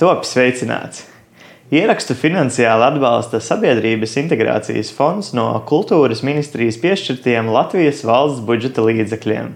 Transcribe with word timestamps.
Top 0.00 0.22
sveicināts! 0.24 1.02
Ierakstu 1.68 2.14
finansiāli 2.16 2.86
atbalsta 2.86 3.36
Sabiedrības 3.44 4.14
integrācijas 4.16 4.88
fonds 4.96 5.34
no 5.36 5.44
Kultūras 5.68 6.22
ministrijas 6.24 6.78
piešķirtiem 6.80 7.50
Latvijas 7.52 8.00
valsts 8.08 8.40
budžeta 8.48 8.86
līdzekļiem. 8.86 9.52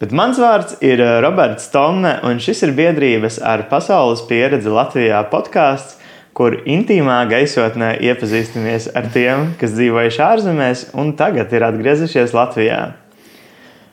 Bet 0.00 0.16
mans 0.16 0.40
vārds 0.40 0.78
ir 0.80 1.04
eh, 1.04 1.18
Roberts 1.20 1.68
Tomme, 1.68 2.14
un 2.24 2.40
šis 2.40 2.64
ir 2.64 2.72
biedrības 2.80 3.36
ar 3.44 3.66
pasaules 3.68 4.24
pieredzi 4.24 4.72
Latvijā 4.72 5.20
podkāsts, 5.28 6.00
kur 6.32 6.62
intīmā 6.64 7.20
gaisotnē 7.28 7.98
iepazīstamies 8.08 8.88
ar 8.96 9.12
tiem, 9.12 9.50
kas 9.60 9.76
dzīvojuši 9.76 10.28
ārzemēs 10.32 10.90
un 10.96 11.12
tagad 11.20 11.52
ir 11.52 11.68
atgriezušies 11.68 12.32
Latvijā. 12.32 12.84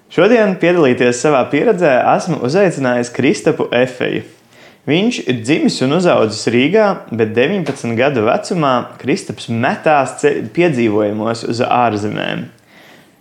Šodien 0.07 0.55
piedalīties 0.55 1.19
savā 1.19 1.49
pieredzē 1.51 1.97
esmu 2.15 2.45
uzaicinājis 2.47 3.11
Kristapu 3.11 3.67
Efeju. 3.75 4.29
Viņš 4.89 5.19
ir 5.29 5.43
dzimis 5.45 5.75
un 5.85 5.93
uzaugusi 5.99 6.49
Rīgā, 6.55 6.85
bet 7.13 7.35
19 7.37 7.93
gadu 7.99 8.23
vecumā 8.25 8.71
Kristaps 8.97 9.45
metās 9.53 10.15
piedzīvojumos 10.55 11.43
uz 11.51 11.61
ārzemēm. 11.61 12.47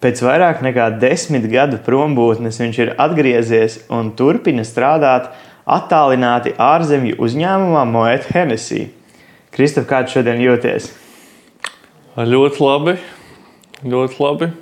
Pēc 0.00 0.23
vairāk 0.24 0.62
nekā 0.64 0.86
desmit 1.02 1.45
gadu 1.52 1.77
prombūtnes 1.84 2.62
viņš 2.62 2.80
ir 2.80 2.95
atgriezies 2.96 3.77
un 3.92 4.14
turpina 4.16 4.64
strādāt 4.64 5.28
attālināti 5.69 6.55
ārzemju 6.56 7.20
uzņēmumā 7.20 7.84
Moet 7.92 8.33
Hennessy. 8.33 8.86
Kristap, 9.52 9.84
kā 9.91 10.00
tu 10.06 10.17
šodien 10.17 10.41
jūties? 10.41 10.89
Ļoti 12.17 12.64
labi. 12.64 13.00
Ļoti 13.84 14.22
labi. 14.24 14.52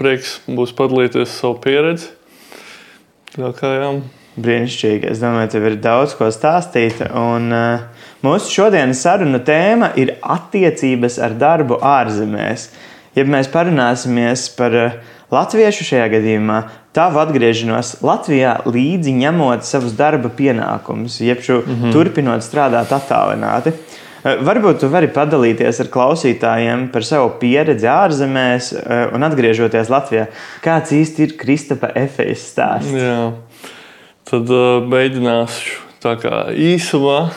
Prieks 0.00 0.40
būs 0.50 0.74
padalīties 0.74 1.38
savu 1.38 1.60
pieredzi. 1.62 2.10
Tā 3.36 3.54
kā 3.54 3.76
jā. 3.78 3.92
Brīnišķīgi. 4.44 5.10
Es 5.12 5.22
domāju, 5.22 5.52
tev 5.54 5.68
ir 5.70 5.78
daudz 5.82 6.16
ko 6.18 6.30
stāstīt. 6.34 7.02
Un, 7.16 7.50
uh, 7.54 8.08
mūsu 8.26 8.52
šodienas 8.54 9.02
sarunu 9.04 9.42
tēma 9.46 9.92
ir 10.00 10.16
attiecības 10.20 11.20
ar 11.22 11.36
darbu 11.40 11.80
ārzemēs. 11.84 12.68
Ja 13.18 13.26
mēs 13.26 13.50
parunāsimies 13.52 14.48
par 14.56 14.76
uh, 14.76 14.98
latviešu 15.34 15.86
šajā 15.86 16.10
gadījumā, 16.16 16.60
tavu 16.96 17.22
atgriešanos 17.22 18.00
Latvijā 18.02 18.56
līdzi 18.66 19.14
ņemot 19.20 19.66
savus 19.66 19.94
darba 19.98 20.30
pienākumus, 20.34 21.20
jeb 21.22 21.42
šo 21.42 21.60
mm 21.60 21.74
-hmm. 21.74 21.92
turpinot 21.94 22.46
strādāt 22.46 22.94
attālināti. 22.94 23.74
Eh, 24.20 24.36
varbūt 24.44 24.82
tu 24.82 24.88
vari 24.92 25.08
padalīties 25.08 25.80
ar 25.80 25.88
klausītājiem 25.88 26.88
par 26.92 27.04
savu 27.08 27.30
pieredzi 27.40 27.88
ārzemēs 27.88 28.72
eh, 28.76 29.06
un 29.14 29.24
atgriežoties 29.24 29.88
Latvijā. 29.88 30.26
Kāds 30.64 30.92
īsti 30.92 31.24
ir 31.24 31.36
Kristapa 31.40 31.88
efekts 31.94 32.50
stāsts? 32.52 32.92
Jā. 32.92 33.32
Tad 34.28 34.50
uh, 34.52 34.82
mēģināšu 34.84 35.78
tā 36.00 36.14
kā 36.20 36.34
īsumā, 36.56 37.30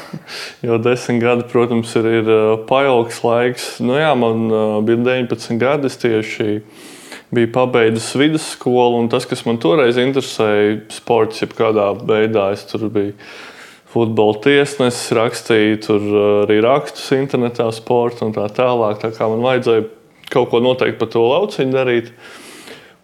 jo 0.64 0.78
desmit 0.84 1.22
gadi, 1.24 1.46
protams, 1.52 1.92
ir, 2.00 2.08
ir 2.22 2.32
pailgs 2.70 3.20
laiks. 3.26 3.70
Nu, 3.84 3.98
jā, 4.00 4.12
man 4.20 4.48
uh, 4.50 4.78
bija 4.86 5.02
19 5.28 5.60
gadi, 5.62 5.92
es 5.92 6.00
tieši 6.00 6.60
biju 7.34 7.50
pabeidzis 7.56 8.12
vidusskolu, 8.20 9.02
un 9.02 9.10
tas, 9.12 9.26
kas 9.30 9.44
man 9.48 9.60
toreiz 9.62 9.98
interesēja, 10.00 10.78
sports, 10.94 11.42
jebkādā 11.44 11.90
veidā, 12.06 12.52
es 12.56 12.64
tur 12.70 12.88
biju 12.94 13.16
futbola 13.94 14.40
tiesnesis, 14.42 15.12
rakstīju 15.18 15.82
tur 15.84 16.06
uh, 16.08 16.30
arī 16.46 16.62
rakstus 16.66 17.12
internetā, 17.18 17.68
sporta 17.76 18.28
un 18.28 18.34
tā 18.36 18.48
tālāk. 18.54 19.02
Tā 19.04 19.12
kā 19.18 19.28
man 19.30 19.44
vajadzēja 19.46 19.90
kaut 20.34 20.50
ko 20.54 20.64
noteikti 20.64 21.02
par 21.02 21.12
to 21.14 21.26
lauciņu 21.28 21.76
darīt. 21.76 22.14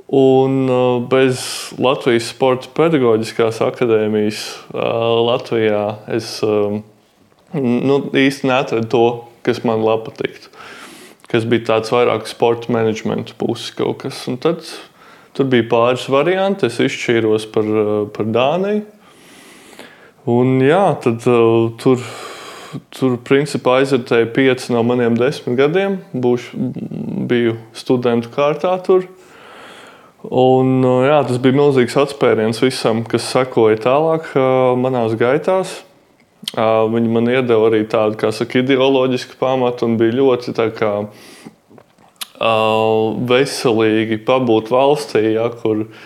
Un 0.10 0.64
uh, 0.70 1.02
bez 1.06 1.42
Latvijas 1.78 2.32
Sporta 2.32 2.72
pedagoģiskās 2.74 3.62
akadēmijas 3.62 4.44
uh, 4.74 4.82
Latvijā 5.28 5.84
es 6.16 6.32
um, 6.46 6.82
nu, 7.54 8.00
īsti 8.18 8.50
neatradu 8.50 8.90
to, 8.90 9.06
kas 9.46 9.62
man 9.68 9.86
labi 9.86 10.10
patiktu. 10.10 10.50
Kas 11.30 11.46
bija 11.46 11.68
tāds 11.76 11.94
vairāk 11.94 12.26
sporta 12.26 12.74
menedžmenta 12.74 13.38
puses 13.38 13.70
kaut 13.78 14.02
kas. 14.02 14.24
Un 14.32 14.40
tad 14.42 14.66
tur 15.38 15.46
bija 15.52 15.68
pāris 15.70 16.08
varianti. 16.10 16.66
Es 16.66 16.82
izšķīros 16.82 17.46
par, 17.54 17.70
par 18.16 18.32
Dāniju 18.34 18.88
Un, 20.30 20.60
jā, 20.62 20.84
tad 21.02 21.24
uh, 21.32 21.70
tur, 21.80 22.02
tur 22.94 23.16
principā 23.26 23.80
aizvērtēja 23.80 24.28
pieci 24.36 24.74
no 24.76 24.84
maniem 24.86 25.16
desmit 25.18 25.58
gadiem. 25.58 26.00
Būšu, 26.12 26.60
biju 27.30 27.56
studentu 27.78 28.32
kārtā 28.34 28.76
tur. 28.86 29.08
Un, 30.28 30.82
jā, 31.06 31.22
tas 31.24 31.40
bija 31.40 31.56
milzīgs 31.56 31.96
atspēriens 32.02 32.60
visam, 32.60 33.06
kas 33.08 33.30
sekoja 33.32 33.80
tālāk 33.86 34.34
manās 34.80 35.16
gaitās. 35.20 35.78
Viņi 36.56 37.12
man 37.12 37.28
iedeva 37.32 37.70
arī 37.70 37.86
tādu, 37.88 38.18
kā 38.20 38.32
saka, 38.36 38.60
ideoloģisku 38.60 39.40
pamatu 39.40 39.88
un 39.88 39.96
bija 40.00 40.18
ļoti 40.20 40.56
kā 40.76 40.94
veselīgi 43.30 44.22
pabūt 44.28 44.72
valstī, 44.72 45.24
ja, 45.36 45.50
kur 45.60 45.86
uh, 45.88 45.98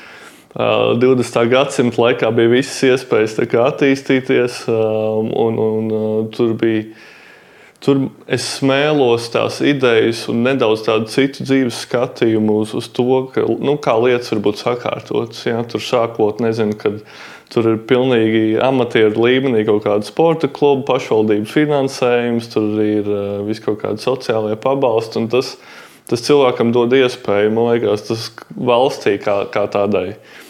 20. 0.56 1.50
gadsimta 1.50 2.02
laikā 2.02 2.30
bija 2.36 2.52
visas 2.52 2.84
iespējas 2.86 3.38
attīstīties, 3.40 4.68
un, 4.70 5.58
un 5.58 6.30
tur 6.34 6.54
bija. 6.54 6.94
Tur 7.84 8.06
es 8.32 8.46
smēlos 8.62 9.26
tās 9.34 9.58
idejas 9.66 10.22
un 10.32 10.46
nedaudz 10.46 10.86
tādu 10.86 11.10
citu 11.12 11.44
dzīves 11.44 11.82
skatījumu 11.84 12.62
uz, 12.62 12.72
uz 12.80 12.88
to, 12.96 13.26
ka, 13.34 13.44
nu, 13.44 13.76
kā 13.76 13.98
lietas 14.00 14.32
var 14.32 14.40
būt 14.46 14.62
sakārtotas. 14.62 15.42
Ja? 15.50 15.66
Tur 15.68 15.84
sākot, 15.84 16.40
nezinu, 16.44 16.78
kad 16.80 17.02
tur 17.52 17.68
ir 17.74 17.82
pilnīgi 17.90 18.56
amatieru 18.64 19.26
līmenī 19.26 19.66
kaut 19.68 19.84
kāda 19.84 20.08
sporta 20.08 20.48
kluba, 20.48 20.86
pašvaldību 20.94 21.50
finansējums, 21.52 22.48
tur 22.56 22.80
ir 22.86 23.10
uh, 23.10 23.42
vis 23.50 23.60
kaut 23.64 23.82
kādi 23.84 24.00
sociālie 24.06 24.56
pabalsti. 24.64 25.26
Tas, 25.34 25.58
tas 26.08 26.24
cilvēkam 26.24 26.72
dod 26.76 26.96
iespēju, 26.96 27.52
man 27.52 27.74
liekas, 27.74 28.08
tas 28.08 28.30
valstī 28.56 29.18
kā, 29.20 29.42
kā 29.52 29.68
tādai. 29.76 30.14
Uh, 30.14 30.43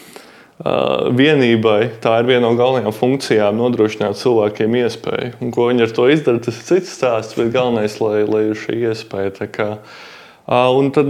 vienībai 0.61 1.97
tā 2.03 2.19
ir 2.21 2.29
viena 2.29 2.45
no 2.45 2.53
galvenajām 2.57 2.93
funkcijām 2.95 3.57
nodrošināt 3.57 4.19
cilvēkiem 4.19 4.75
iespēju. 4.83 5.35
Un, 5.41 5.51
ko 5.53 5.67
viņi 5.71 5.87
ar 5.87 5.93
to 5.95 6.07
izdara, 6.13 6.41
tas 6.43 6.59
ir 6.59 6.67
cits 6.67 6.93
stāsts, 6.93 7.37
bet 7.39 7.53
galvenais, 7.55 7.97
lai, 8.03 8.23
lai 8.29 8.43
ir 8.51 8.59
šī 8.59 8.77
iespēja. 8.91 9.49
Kā, 9.53 9.69
un 10.45 10.91
tad 10.93 11.09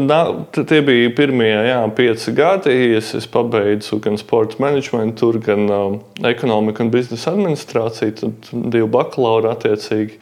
tie 0.55 0.79
bija 0.85 1.11
pirmie 1.17 1.51
jā, 1.51 1.81
pieci 1.95 2.33
gadi. 2.37 2.77
Es, 2.97 3.11
es 3.19 3.27
pabeidzu 3.27 3.99
gan 4.03 4.17
sporta 4.21 4.63
menedžmentu, 4.63 5.33
gan 5.43 5.67
um, 5.67 5.99
ekonomiku 6.23 6.87
un 6.87 6.95
biznesa 6.95 7.35
administrāciju, 7.35 8.17
tad 8.23 8.51
divu 8.73 8.89
bakalauru 8.95 9.51
attiecīgi. 9.51 10.21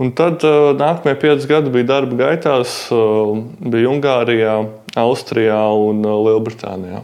Un 0.00 0.14
tad 0.16 0.46
uh, 0.48 0.70
nākamie 0.78 1.18
pieci 1.20 1.50
gadi 1.50 1.74
bija 1.74 1.96
darba 1.96 2.16
gaitās, 2.22 2.86
uh, 2.94 3.34
bija 3.60 3.90
Ungārijā, 3.90 4.60
Austrijā 5.02 5.64
un 5.76 6.06
uh, 6.06 6.22
Lielbritānijā. 6.24 7.02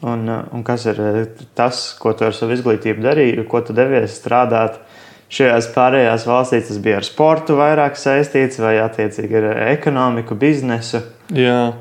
Un, 0.00 0.28
uh, 0.28 0.44
un 0.54 0.62
kas 0.62 0.84
ir 0.86 0.98
uh, 1.02 1.22
tas, 1.58 1.80
ko 1.98 2.12
tu 2.14 2.26
ar 2.28 2.34
savu 2.36 2.54
izglītību 2.54 3.02
darīji, 3.02 3.46
ko 3.50 3.62
tu 3.66 3.74
devies 3.74 4.14
strādāt 4.20 4.78
šajās 5.34 5.72
pārējās 5.74 6.26
valstīs? 6.28 6.68
Tas 6.70 6.78
bija 6.84 7.00
ar 7.00 7.06
sportu 7.06 7.56
vairāk 7.58 7.98
saistīts 7.98 8.60
vai 8.62 8.76
attiecīgi 8.84 9.40
ar 9.40 9.48
ekonomiku, 9.72 10.38
biznesu? 10.38 11.02
Jā, 11.34 11.72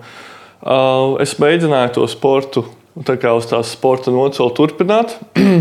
es 1.24 1.38
mēģināju 1.40 1.94
to 2.00 2.10
sportu, 2.12 2.66
tā 3.06 3.16
kā 3.22 3.36
uz 3.38 3.48
tās 3.48 3.72
sporta 3.78 4.12
nocēlu 4.12 4.52
turpināt. 4.58 5.16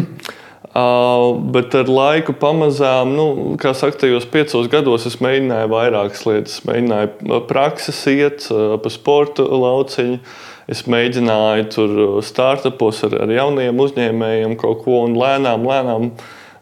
Bet 1.56 1.72
ar 1.78 1.88
laiku 1.88 2.34
pamazām, 2.36 3.14
nu, 3.16 3.28
kā 3.60 3.70
saka, 3.76 4.00
tajos 4.02 4.26
piecos 4.28 4.66
gados 4.72 5.06
es 5.08 5.20
mēģināju 5.24 5.70
vairākas 5.72 6.26
lietas. 6.28 6.58
Mēģināju 6.68 7.38
prakses 7.48 8.02
iet 8.12 8.48
pa 8.50 8.92
sporta 8.92 9.46
lauciņu. 9.46 10.18
Uh, 10.18 10.55
Es 10.70 10.82
mēģināju 10.90 11.68
tur 11.70 11.92
uh, 11.94 12.16
startupos 12.26 13.04
ar, 13.06 13.14
ar 13.22 13.30
jauniem 13.30 13.78
uzņēmējiem 13.84 14.56
kaut 14.58 14.82
ko, 14.82 15.04
un 15.06 15.14
lēnām, 15.18 15.66
lēnām 15.66 16.10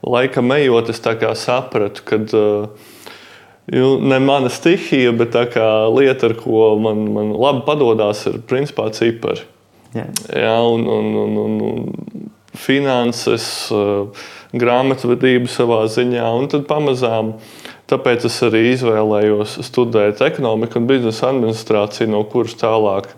laikam 0.05 0.53
ejot, 0.53 0.91
es 0.93 1.01
sapratu, 1.41 2.05
ka 2.05 2.21
uh, 2.37 2.69
ne 4.05 4.21
mana 4.21 4.53
stihija, 4.53 5.15
bet 5.17 5.39
lieta, 5.97 6.29
ar 6.29 6.37
ko 6.37 6.75
man, 6.77 7.07
man 7.17 7.33
labi 7.33 7.65
padodas, 7.65 8.27
ir 8.29 8.43
principā 8.45 8.91
cipari. 8.93 9.47
Yeah. 9.95 10.11
Jā, 10.29 10.57
un, 10.69 10.85
un, 10.91 11.11
un, 11.23 11.37
un, 11.39 11.61
un 11.71 12.31
finanses, 12.59 13.47
uh, 13.73 14.11
grāmatvedību 14.55 15.51
savā 15.51 15.85
ziņā, 15.91 16.27
un 16.39 16.49
tad 16.53 16.69
pamazām. 16.69 17.35
Tāpēc 17.91 18.25
es 18.29 18.37
arī 18.47 18.63
izvēlējos 18.73 19.59
studēt 19.67 20.23
ekonomiku 20.25 20.81
un 20.81 20.87
biznesa 20.89 21.29
administrāciju, 21.33 22.09
no 22.15 22.23
kuras 22.31 22.57
tālāk 22.61 23.11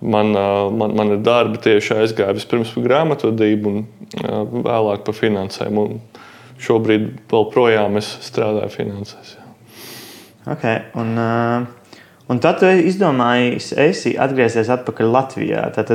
Man, 0.00 0.34
man, 0.76 0.92
man 0.92 1.14
ir 1.14 1.22
darbi 1.24 1.60
tieši 1.64 1.94
aizgāja 2.02 2.36
vispirms 2.36 2.74
par 2.74 2.84
grāmatvedību, 2.84 3.72
un 3.72 4.66
vēlāk 4.66 5.06
par 5.06 5.16
finansēm. 5.16 5.80
Un 5.80 6.00
šobrīd 6.60 7.08
vēl 7.32 7.48
projām 7.54 7.96
es 8.00 8.10
strādāju 8.26 8.74
finansēs. 8.76 9.34
Jā. 9.38 9.46
Okay, 10.52 10.84
un, 11.00 11.16
Un 12.26 12.40
tad 12.42 12.58
tu 12.58 12.66
izdomāji, 12.66 13.60
esi 13.78 14.16
atgriezies 14.18 14.66
atpakaļ 14.74 15.12
Latvijā. 15.14 15.60
Tad 15.76 15.92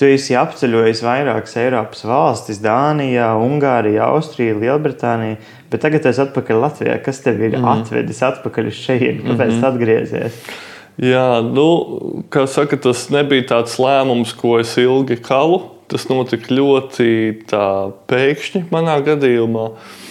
tu 0.00 0.06
esi 0.08 0.32
apceļojis 0.40 1.02
vairākas 1.04 1.58
Eiropas 1.60 2.06
valstis, 2.08 2.62
Dānija, 2.64 3.34
Ungārija, 3.36 4.06
Austrija, 4.14 4.56
Lielbritānija. 4.62 5.36
Bet 5.68 5.84
tagad 5.84 6.08
es 6.08 6.22
atpakaļ 6.24 6.62
Latvijā. 6.62 6.96
Kas 7.04 7.20
tev 7.26 7.42
ir 7.44 7.58
mm. 7.58 7.68
atvedis 7.74 8.22
atpakaļ 8.30 8.70
uz 8.72 8.80
šejienu? 8.80 9.26
Kāpēc 9.26 9.52
mm 9.52 9.58
-hmm. 9.58 9.68
atgriezies? 9.68 10.40
Jā, 11.02 11.42
nu, 11.42 11.66
kā 12.30 12.44
saka, 12.46 12.78
tas 12.78 13.08
nebija 13.10 13.48
tāds 13.56 13.80
lēmums, 13.82 14.34
ko 14.38 14.58
es 14.60 14.76
ilgi 14.78 15.18
kalu. 15.22 15.64
Tas 15.90 16.06
notika 16.08 16.54
ļoti 16.54 17.08
pēkšņi 18.08 18.66
manā 18.72 18.96
gadījumā. 19.04 19.66
Uh, 19.74 20.04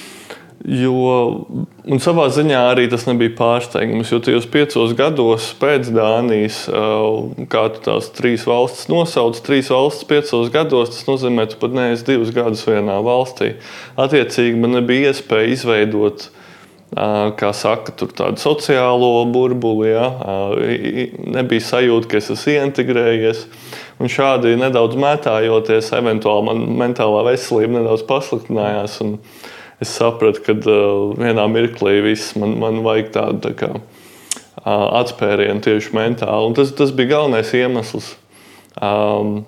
Jo, 0.63 1.43
un 1.91 1.99
savā 1.99 2.29
ziņā 2.31 2.59
arī 2.69 2.85
tas 2.87 3.03
nebija 3.03 3.33
pārsteigums, 3.35 4.07
jo 4.13 4.21
tajos 4.23 4.45
piecos 4.47 4.93
gados 4.95 5.49
pēc 5.59 5.89
Dānijas, 5.91 6.61
kā 7.51 7.63
tu 7.73 7.81
tās 7.83 8.07
trīs 8.15 8.45
valstis 8.47 8.87
nosauc, 8.87 9.41
trīs 9.43 9.67
valstis 9.73 10.07
piecos 10.07 10.53
gados, 10.53 10.93
tas 10.93 11.09
nozīmē, 11.09 11.49
ka 11.49 11.51
tu 11.51 11.59
pat 11.65 11.75
neesi 11.75 12.07
divus 12.07 12.31
gadus 12.31 12.63
vienā 12.69 12.95
valstī. 13.03 13.57
Attiecīgi, 13.99 14.55
man 14.63 14.77
nebija 14.77 15.11
iespēja 15.11 15.51
izveidot 15.51 16.29
kā 16.93 17.51
saka, 17.55 17.93
tādu 18.03 18.41
sociālo 18.41 19.25
burbuli. 19.31 19.91
Ja? 19.93 20.09
Nebija 21.37 21.67
sajūta, 21.69 22.09
ka 22.11 22.19
es 22.19 22.31
esmu 22.33 22.57
ieintegrējies. 22.57 23.45
Un 24.01 24.11
šādi 24.11 24.55
nedaudz 24.59 24.97
mētājoties, 24.99 25.91
eventuāli 25.95 26.47
man 26.49 26.63
mentālā 26.81 27.23
veselība 27.29 27.79
nedaudz 27.79 28.05
pasliktinājās. 28.09 28.99
Es 29.83 29.93
sapratu, 29.97 30.41
ka 30.45 30.55
vienā 31.19 31.45
mirklī 31.51 31.99
viss 32.05 32.35
man, 32.39 32.57
man 32.61 32.81
vajag 32.85 33.13
tādu 33.15 33.41
tā 33.47 33.53
kā, 33.59 33.71
atspērienu 34.63 35.63
tieši 35.63 35.95
mentāli. 35.97 36.49
Un 36.49 36.57
tas, 36.57 36.73
tas 36.77 36.93
bija 36.95 37.17
galvenais 37.17 37.53
iemesls. 37.57 38.13
Um, 38.81 39.43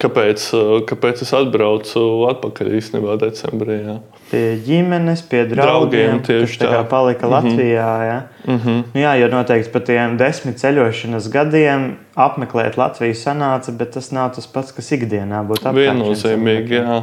Kāpēc, 0.00 0.44
uh, 0.56 0.80
kāpēc 0.88 1.22
es 1.24 1.32
atbraucu 1.36 2.02
atpakaļ 2.30 2.70
īstenībā 2.78 3.16
decembrī? 3.20 3.76
Jā. 3.84 3.96
Pie 4.30 4.42
ģimenes, 4.64 5.22
pie 5.28 5.42
draugiem. 5.50 5.62
draugiem 5.62 6.22
tieši 6.26 6.60
tā. 6.62 6.70
tā. 6.72 6.82
Palika 6.88 7.26
mm 7.26 7.32
-hmm. 7.32 7.50
Latvijā. 7.50 7.90
Jā. 8.08 8.20
Mm 8.46 8.58
-hmm. 8.58 8.84
jā, 8.94 9.14
jo 9.20 9.28
noteikti 9.28 9.72
pat 9.72 9.84
tiem 9.84 10.16
desmit 10.16 10.56
ceļošanas 10.56 11.28
gadiem 11.32 11.96
apmeklēt 12.14 12.76
Latviju 12.76 13.14
sanāca, 13.14 13.76
bet 13.76 13.90
tas 13.90 14.12
nav 14.12 14.34
tas 14.34 14.46
pats, 14.46 14.72
kas 14.72 14.92
ikdienā 14.92 15.46
būtu 15.46 15.68
apgājis. 15.68 15.90
Viennozīmīgi, 15.90 16.72
jā. 16.72 17.02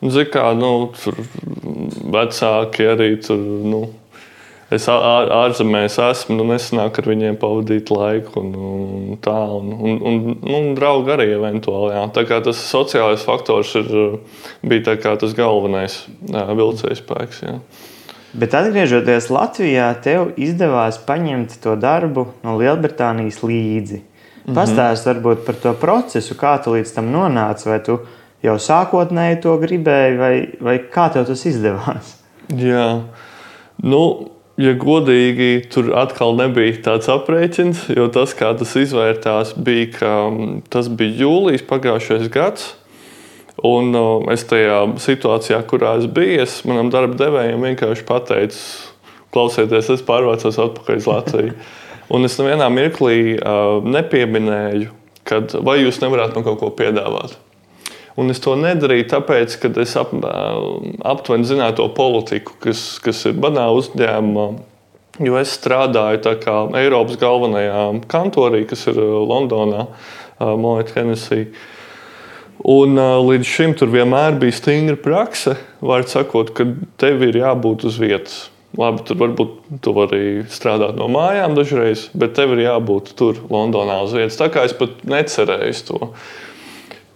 Ziniet, 0.00 0.30
kā 0.32 0.54
nu, 0.56 0.92
tur 0.96 1.14
vecāki 2.12 2.86
arī 2.88 3.16
tur. 3.26 3.36
Nu, 3.36 3.88
Es 4.70 4.84
ārzemēs 4.86 5.96
esmu, 5.98 6.36
nu, 6.38 6.44
nesanāk 6.52 7.00
ar 7.02 7.08
viņiem 7.10 7.38
pavadīt 7.42 7.90
laiku, 7.90 8.38
un, 8.38 8.52
un 8.54 9.16
tā, 9.22 9.34
un, 9.56 9.72
un, 9.74 9.96
un, 10.06 10.20
un 10.46 10.68
draugi 10.78 11.10
arī 11.16 11.26
eventuāli. 11.34 11.96
Jā. 11.96 12.04
Tā 12.14 12.22
kā 12.28 12.38
tas 12.44 12.60
sociālais 12.70 13.24
faktors 13.26 13.74
ir, 13.80 13.90
bija 14.62 14.94
tas 15.18 15.34
galvenais 15.34 16.04
vilcējs 16.30 17.02
spēks. 17.02 17.42
Jā. 17.48 17.56
Bet 18.30 18.54
atgriežoties 18.54 19.26
Latvijā, 19.34 19.90
tev 20.06 20.36
izdevās 20.38 21.00
paņemt 21.02 21.58
to 21.64 21.74
darbu 21.74 22.28
no 22.46 22.54
Lielbritānijas 22.60 23.42
līdzi. 23.42 24.04
Mhm. 24.44 24.54
Pastāst 24.54 25.10
varbūt 25.10 25.42
par 25.46 25.58
to 25.58 25.74
procesu, 25.78 26.38
kā 26.38 26.54
tu 26.62 26.78
līdz 26.78 26.94
tam 26.94 27.10
nonāci, 27.10 27.66
vai 27.66 27.82
tu 27.82 27.98
jau 28.46 28.54
sākotnēji 28.54 29.42
to 29.42 29.58
gribēji, 29.60 30.18
vai, 30.18 30.34
vai 30.62 30.78
kā 30.94 31.10
tev 31.12 31.26
tas 31.28 31.42
izdevās? 31.50 32.14
Jā, 32.54 32.86
nu, 33.82 34.02
ja 34.60 34.74
godīgi, 34.78 35.50
tur 35.72 35.90
atkal 35.98 36.36
nebija 36.38 36.76
tāds 36.84 37.08
aprēķins, 37.12 37.86
jo 37.96 38.06
tas, 38.12 38.34
kā 38.36 38.52
tas 38.58 38.74
izvērtās, 38.78 39.54
bija, 39.56 39.88
ka 39.96 40.12
mm, 40.28 40.60
tas 40.72 40.90
bija 40.92 41.24
jūlijas 41.24 41.66
pagājušais 41.70 42.28
gads. 42.32 42.74
Un 43.66 43.92
es 44.32 44.46
tajā 44.48 44.78
situācijā, 45.02 45.58
kurā 45.68 45.98
es 46.00 46.06
biju, 46.08 46.38
es 46.46 46.60
manam 46.68 46.88
darba 46.92 47.18
devējam 47.20 47.66
vienkārši 47.66 48.06
pateicu, 48.08 48.62
klausieties, 49.34 49.90
es 49.92 50.06
pārvācos 50.06 50.56
atpakaļ 50.64 51.02
uz 51.02 51.10
Latviju. 51.10 51.58
Un 52.14 52.26
es 52.26 52.34
nevienā 52.40 52.66
mirklī 52.74 53.36
uh, 53.36 53.84
nepieminēju, 53.86 54.88
kad, 55.28 55.52
vai 55.62 55.76
jūs 55.84 56.00
nevarētu 56.02 56.38
man 56.38 56.46
kaut 56.48 56.58
ko 56.58 56.72
piedāvāt. 56.74 57.36
Un 58.20 58.32
es 58.32 58.42
to 58.44 58.52
nedarīju, 58.58 59.06
tāpēc, 59.14 59.54
ka 59.62 59.70
es 59.80 59.94
ap, 59.96 60.12
aptuveni 61.08 61.48
zināju 61.48 61.78
to 61.78 61.86
politiku, 61.96 62.56
kas, 62.60 62.82
kas 63.00 63.24
ir 63.30 63.38
manā 63.40 63.70
uzņēmumā. 63.72 64.48
Jo 65.20 65.36
es 65.40 65.52
strādāju 65.56 66.20
Eiropas 66.80 67.18
galvenajā 67.20 67.82
kantorī, 68.08 68.62
kas 68.68 68.86
ir 68.92 69.00
Londonā, 69.00 69.86
Monēta 70.40 70.96
Hennessy. 70.96 71.50
Un 72.60 73.00
līdz 73.00 73.48
šim 73.48 73.74
tur 73.76 73.88
vienmēr 73.92 74.36
bija 74.40 74.56
stingra 74.56 74.96
prakse, 75.00 75.56
var 75.80 76.04
sakot, 76.08 76.52
ka 76.56 76.66
tev 77.00 77.24
ir 77.24 77.40
jābūt 77.40 77.86
uz 77.88 77.96
vietas. 78.00 78.40
Labi, 78.78 79.02
tur 79.02 79.18
varbūt 79.18 79.80
tu 79.82 79.92
vari 79.96 80.44
strādāt 80.52 80.94
no 80.94 81.08
mājām 81.10 81.56
dažreiz, 81.56 82.04
bet 82.14 82.36
tev 82.38 82.52
ir 82.54 82.66
jābūt 82.68 83.16
tur, 83.18 83.40
Londonā, 83.50 83.98
uz 84.04 84.14
vietas. 84.14 84.38
Tā 84.38 84.46
kā 84.52 84.62
es 84.68 84.76
pat 84.76 85.00
necerēju 85.10 85.80
to. 85.88 86.12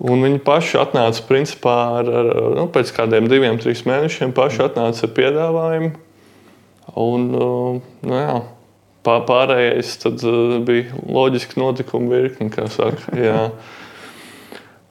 Un 0.03 0.25
viņi 0.27 0.41
paši 0.43 0.81
atnāca 0.81 1.23
principā 1.29 1.77
ar, 2.01 2.09
ar 2.11 2.33
nu, 2.57 2.67
pēc 2.75 2.91
kādiem 2.97 3.29
diviem, 3.31 3.61
trim 3.63 3.79
mēnešiem, 3.87 4.35
paši 4.35 4.67
atnāca 4.67 5.07
ar 5.07 5.15
piedāvājumu. 5.15 5.93
Un, 7.01 7.31
uh, 7.35 7.79
nu, 8.05 8.19
jā, 8.19 8.35
pārējais 9.07 9.95
tad, 10.03 10.21
uh, 10.27 10.59
bija 10.67 10.99
loģiski 11.07 11.59
notikumi 11.63 12.13
virkni, 12.13 12.51
kā 12.53 12.67
saka. 12.73 13.15
Jā. 13.27 13.49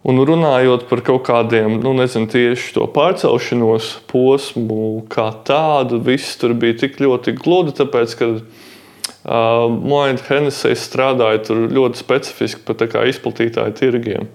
Un 0.03 0.19
runājot 0.27 0.89
par 0.89 0.99
kaut 1.05 1.23
kādiem, 1.29 1.77
nu, 1.83 1.93
nezinu, 1.95 2.27
tieši 2.31 2.73
to 2.75 2.87
pārcelšanos 2.91 3.93
posmu, 4.11 5.05
kā 5.11 5.29
tādu, 5.47 6.01
viss 6.03 6.35
tur 6.41 6.55
bija 6.59 6.75
tik 6.81 6.99
ļoti 6.99 7.35
gludi, 7.37 7.75
tāpēc, 7.77 8.17
ka 8.19 8.27
uh, 8.33 9.69
Moina 9.71 10.19
Hennessy 10.27 10.75
strādāja 10.75 11.45
tur 11.47 11.63
ļoti 11.71 12.03
specifiski 12.03 12.65
pat 12.67 12.83
izplatītāju 12.83 13.77
tirgiem. 13.79 14.27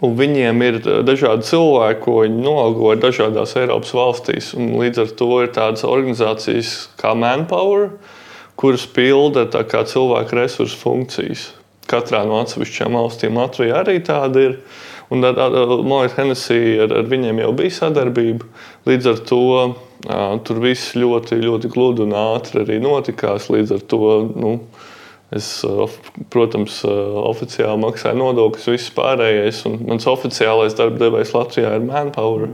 Un 0.00 0.14
viņiem 0.16 0.62
ir 0.64 0.78
eh, 0.80 1.00
dažādi 1.06 1.46
cilvēki, 1.48 2.00
ko 2.04 2.18
viņi 2.24 2.44
noalgoja 2.44 3.00
dažādās 3.02 3.56
Eiropas 3.60 3.92
valstīs. 3.96 4.52
Līdz 4.56 5.04
ar 5.04 5.16
to 5.18 5.30
ir 5.42 5.52
tādas 5.54 5.84
organizācijas 5.88 6.72
kā 7.00 7.12
Manpower, 7.18 7.90
kuras 8.56 8.86
pilda 8.86 9.46
cilvēku 9.50 10.38
resursu 10.38 10.78
funkcijas. 10.80 11.50
Katrā 11.90 12.22
no 12.24 12.38
atsevišķām 12.40 12.96
valstīm 12.96 13.36
Latvijā 13.40 13.82
arī 13.82 13.98
tāda 14.06 14.48
ir. 14.48 14.58
Un 15.12 15.20
Monēta 15.20 16.22
Hennessy 16.22 16.78
ar, 16.80 16.92
ar 17.02 17.08
viņiem 17.10 17.42
jau 17.42 17.50
bija 17.52 17.74
sadarbība. 17.82 18.46
Līdz 18.88 19.08
ar 19.10 19.18
to 19.28 19.40
uh, 19.60 19.74
tur 20.46 20.60
viss 20.62 20.94
ļoti, 20.96 21.36
ļoti 21.42 21.68
gludi 21.74 22.06
un 22.06 22.14
ātri 22.16 22.62
arī 22.62 22.78
notikās. 22.80 23.50
Līdz 23.52 23.74
ar 23.76 23.82
to 23.92 24.08
nu, 24.32 24.54
Es, 25.32 25.64
eh, 25.64 25.88
protams, 26.28 26.82
eh, 26.84 26.92
oficiāli 27.32 27.80
maksāju 27.80 28.18
nodokļus, 28.20 28.68
viss 28.74 28.92
pārējais. 28.92 29.64
Mans 29.80 30.04
oficiālais 30.10 30.76
darba 30.76 31.00
devējs 31.00 31.32
Latvijā 31.32 31.70
ir 31.78 31.86
Manpower. 31.86 32.50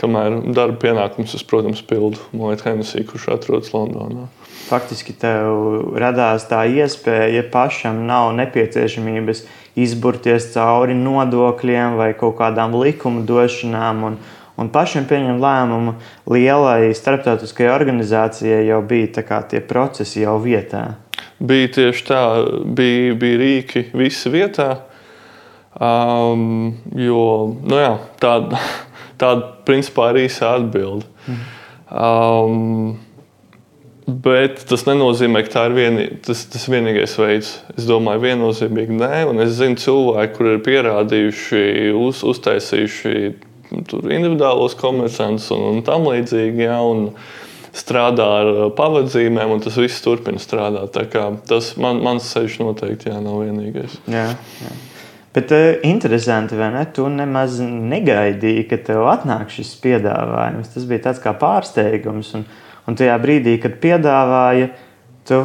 Kamēr 0.00 0.40
darba 0.50 0.80
pienākumus 0.82 1.36
es, 1.36 1.44
protams, 1.46 1.82
pildu 1.86 2.18
Monēta 2.34 2.72
Hennessy, 2.72 3.04
kurš 3.06 3.28
atrodas 3.36 3.70
Londonā. 3.70 4.26
Faktiski 4.66 5.14
tev 5.14 5.92
radās 6.00 6.48
tā 6.50 6.64
iespēja, 6.66 7.28
ja 7.36 7.44
pašam 7.52 8.02
nav 8.08 8.32
nepieciešamības 8.34 9.44
izburties 9.78 10.48
cauri 10.56 10.96
nodokļiem 10.98 12.00
vai 12.00 12.10
kaut 12.18 12.34
kādām 12.40 12.74
likuma 12.80 13.22
došanām. 13.28 14.02
Un, 14.08 14.18
un 14.58 14.72
pašam 14.74 15.06
pieņemt 15.06 15.44
lēmumu, 15.44 15.94
lielai 16.26 16.90
starptautiskajai 16.98 17.70
organizācijai 17.76 18.66
jau 18.72 18.82
bija 18.82 19.22
tie 19.54 19.62
procesi 19.62 20.26
jau 20.26 20.40
vietā 20.42 20.96
bija 21.42 21.70
tieši 21.76 22.06
tā, 22.08 22.22
bija, 22.78 23.14
bija 23.18 23.40
rīki 23.42 23.86
visi 23.96 24.32
vietā. 24.32 24.70
Um, 25.72 26.74
jo 26.98 27.22
nu 27.64 27.78
jā, 27.80 27.94
tāda, 28.20 28.60
tāda 29.20 29.54
principā 29.66 30.10
ir 30.12 30.26
īsa 30.26 30.56
atbilde. 30.58 31.08
Um, 31.92 33.00
Bet 34.02 34.64
tas 34.66 34.82
nenozīmē, 34.82 35.44
ka 35.46 35.52
tā 35.52 35.60
ir 35.68 35.74
vieni, 35.76 36.04
tas, 36.26 36.40
tas 36.50 36.64
vienīgais 36.68 37.12
veids. 37.20 37.52
Es 37.78 37.86
domāju, 37.86 38.24
viennozīmīgi 38.24 38.96
nē. 38.98 39.20
Un 39.30 39.38
es 39.44 39.54
zinu 39.60 39.78
cilvēku, 39.78 40.34
kuriem 40.40 40.56
ir 40.58 40.64
pierādījuši, 40.66 41.62
uz, 41.94 42.24
uztaisījuši 42.26 43.14
individuālos 43.72 44.74
komersantus 44.76 45.46
un, 45.54 45.62
un 45.70 45.86
tam 45.86 46.08
līdzīgi. 46.10 46.66
Ja, 46.66 46.80
un, 46.82 47.12
uh, 47.12 47.41
strādā 47.76 48.28
ar 48.40 48.50
uh, 48.52 48.62
pavadzīmēm, 48.76 49.54
un 49.54 49.62
tas 49.64 49.76
viss 49.80 50.02
turpina 50.04 50.40
strādāt. 50.42 50.96
Tas 51.48 51.72
man, 51.80 52.02
mans 52.04 52.28
ceļš 52.34 52.58
noteikti 52.62 53.12
jā, 53.12 53.20
nav 53.24 53.42
vienīgais. 53.44 53.98
Jā, 54.12 54.28
jā. 54.62 54.72
Bet 55.32 55.54
uh, 55.56 55.80
interesanti, 55.88 56.58
vai 56.60 56.68
ne? 56.74 56.84
Tu 56.92 57.06
nemaz 57.08 57.56
negaidīji, 57.64 58.66
ka 58.68 58.80
tev 58.84 59.06
atnāk 59.08 59.52
šis 59.54 59.72
piedāvājums. 59.80 60.74
Tas 60.74 60.88
bija 60.88 61.06
tāds 61.08 61.22
kā 61.24 61.32
pārsteigums. 61.40 62.34
Un, 62.36 62.44
un 62.88 62.98
tajā 62.98 63.16
brīdī, 63.22 63.56
kad 63.62 63.78
piedāvāja, 63.80 64.68
tu 65.28 65.40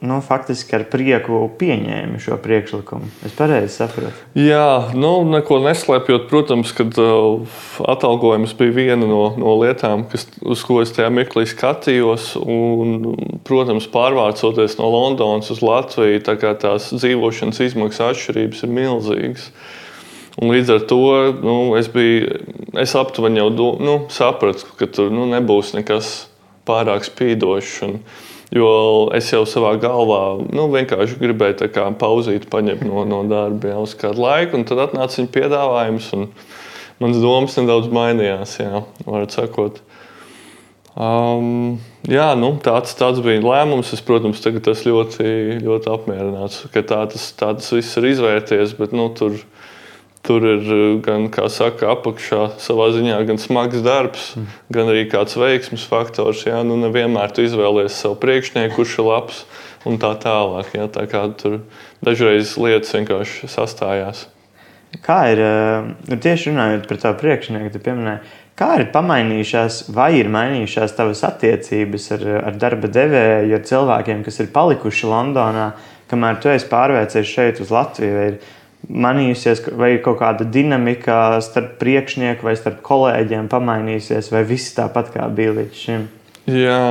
nu, 0.00 0.20
faktiski 0.22 0.76
ar 0.78 0.84
prieku 0.92 1.40
pieņēmi 1.58 2.20
šo 2.22 2.36
priekšlikumu. 2.42 3.08
Es 3.26 3.34
pareizi 3.34 3.72
saprotu. 3.74 4.12
Jā, 4.38 4.92
nu, 4.94 5.10
neko 5.26 5.58
neslēpjot, 5.64 6.28
protams, 6.30 6.70
ka 6.76 6.86
uh, 6.86 7.58
atalgojums 7.90 8.54
bija 8.58 8.76
viena 8.76 9.08
no, 9.10 9.22
no 9.40 9.56
lietām, 9.58 10.04
kas, 10.10 10.28
uz 10.46 10.62
ko 10.66 10.78
es 10.84 10.94
tajā 10.94 11.10
mirklī 11.14 11.48
skatījos. 11.50 12.30
Un, 12.38 13.10
protams, 13.48 13.90
pārvācoties 13.90 14.78
no 14.78 14.92
Londonas 14.94 15.50
uz 15.54 15.64
Latviju, 15.66 16.22
tā 16.26 16.38
tās 16.38 16.92
dzīvošanas 16.94 17.60
izmaksas 17.66 18.12
atšķirības 18.12 18.64
ir 18.64 18.74
milzīgas. 18.78 19.50
Un 20.38 20.54
līdz 20.54 20.70
ar 20.76 20.86
to 20.86 21.02
nu, 21.42 21.58
es, 21.74 21.90
biju, 21.90 22.38
es 22.78 22.94
aptuveni 22.94 23.42
jau 23.42 23.50
do, 23.50 23.72
nu, 23.82 23.98
sapratu, 24.14 24.70
ka 24.78 24.86
tur 24.86 25.10
nu, 25.10 25.26
nebūs 25.26 25.74
nekas 25.74 26.28
pārāk 26.68 27.08
spīdošs. 27.08 27.80
Un, 27.88 27.98
Jo 28.54 28.68
es 29.12 29.28
jau 29.28 29.42
savā 29.44 29.74
galvā 29.80 30.22
nu, 30.56 30.70
vienkārši 30.72 31.18
gribēju 31.20 31.68
pauzīt, 32.00 32.46
paņemt 32.48 32.86
no, 32.88 33.04
no 33.04 33.20
darba 33.28 33.74
jau 33.74 33.82
uz 33.84 33.92
kādu 33.98 34.24
laiku, 34.24 34.56
un 34.56 34.64
tad 34.68 34.80
atnāca 34.86 35.20
viņa 35.20 35.34
piedāvājums. 35.34 36.08
Mans 36.98 37.20
domas 37.22 37.58
nedaudz 37.60 37.92
mainījās, 37.92 38.56
jā, 38.58 38.80
varētu 39.04 39.36
sakot. 39.36 39.82
Um, 40.98 41.76
jā, 42.10 42.32
nu, 42.34 42.56
tāds, 42.64 42.96
tāds 42.98 43.20
bija 43.22 43.44
lēmums. 43.44 43.92
Es, 43.94 44.02
protams, 44.02 44.40
tagad 44.42 44.66
esmu 44.72 44.96
ļoti, 44.96 45.28
ļoti 45.62 45.92
apmierināts, 45.92 46.64
ka 46.74 46.82
tā 46.82 47.04
tas, 47.12 47.28
tā 47.38 47.52
tas 47.54 47.70
viss 47.76 48.00
ir 48.00 48.08
izvērties. 48.10 48.74
Bet 48.80 48.96
nu, 48.96 49.06
tur, 49.14 49.36
Tur 50.28 50.44
ir 50.44 50.60
eh, 50.60 50.98
gan, 51.00 51.30
kā 51.32 51.46
saka, 51.48 51.94
apakšā 51.94 52.42
savā 52.60 52.90
ziņā 52.92 53.16
gan 53.30 53.38
smags 53.40 53.80
darbs, 53.80 54.34
mm. 54.36 54.56
gan 54.76 54.90
arī 54.92 55.06
kāds 55.08 55.38
veiksmes 55.40 55.86
faktors. 55.88 56.42
Jā, 56.44 56.60
nu 56.68 56.76
nevienmēr 56.82 57.32
tu 57.32 57.46
izvēlies 57.46 57.96
savu 57.96 58.18
priekšnieku, 58.20 58.74
kurš 58.76 58.98
ir 58.98 59.08
labs 59.08 59.38
un 59.88 59.96
tā 60.02 60.10
tālāk. 60.20 60.74
Jā, 60.76 60.90
tā 60.92 61.06
kā 61.08 61.22
tur 61.40 61.62
dažreiz 62.04 62.58
lietas 62.60 62.92
vienkārši 62.92 63.48
sastājās. 63.48 64.26
Kā 65.04 65.16
ir 65.32 65.40
eh, 65.46 65.88
nu, 66.10 66.20
tieši 66.20 66.52
runājot 66.52 66.84
par 66.92 67.00
tavu 67.06 67.18
priekšnieku, 67.24 67.72
tu 67.72 67.82
pieminēji, 67.88 68.36
kā 68.60 68.70
ir 68.82 68.86
pamainījušās 68.92 69.80
vai 69.96 70.10
ir 70.20 70.28
mainījušās 70.34 70.96
tavas 70.98 71.24
attiecības 71.24 72.10
ar, 72.18 72.28
ar 72.50 72.60
darba 72.60 72.92
devēju, 72.92 73.56
ar 73.56 73.66
cilvēkiem, 73.72 74.20
kas 74.28 74.42
ir 74.44 74.52
palikuši 74.52 75.08
Londonā, 75.08 75.70
kamēr 76.12 76.40
tu 76.44 76.52
esi 76.52 76.68
pārvērties 76.68 77.32
šeit 77.32 77.64
uz 77.64 77.72
Latviju? 77.72 78.28
Manījusies, 78.88 79.62
vai 79.76 79.94
ir 79.96 80.02
kaut 80.04 80.18
kāda 80.22 80.46
dinamika 80.48 81.38
starp 81.44 81.76
priekšnieku 81.80 82.46
vai 82.46 82.56
starp 82.58 82.80
kolēģiem 82.86 83.50
pamainījusies, 83.52 84.32
vai 84.32 84.44
viss 84.48 84.74
tāpat 84.76 85.12
kā 85.14 85.28
bija 85.32 85.54
līdz 85.60 85.80
šim? 85.84 86.08
Jā. 86.48 86.82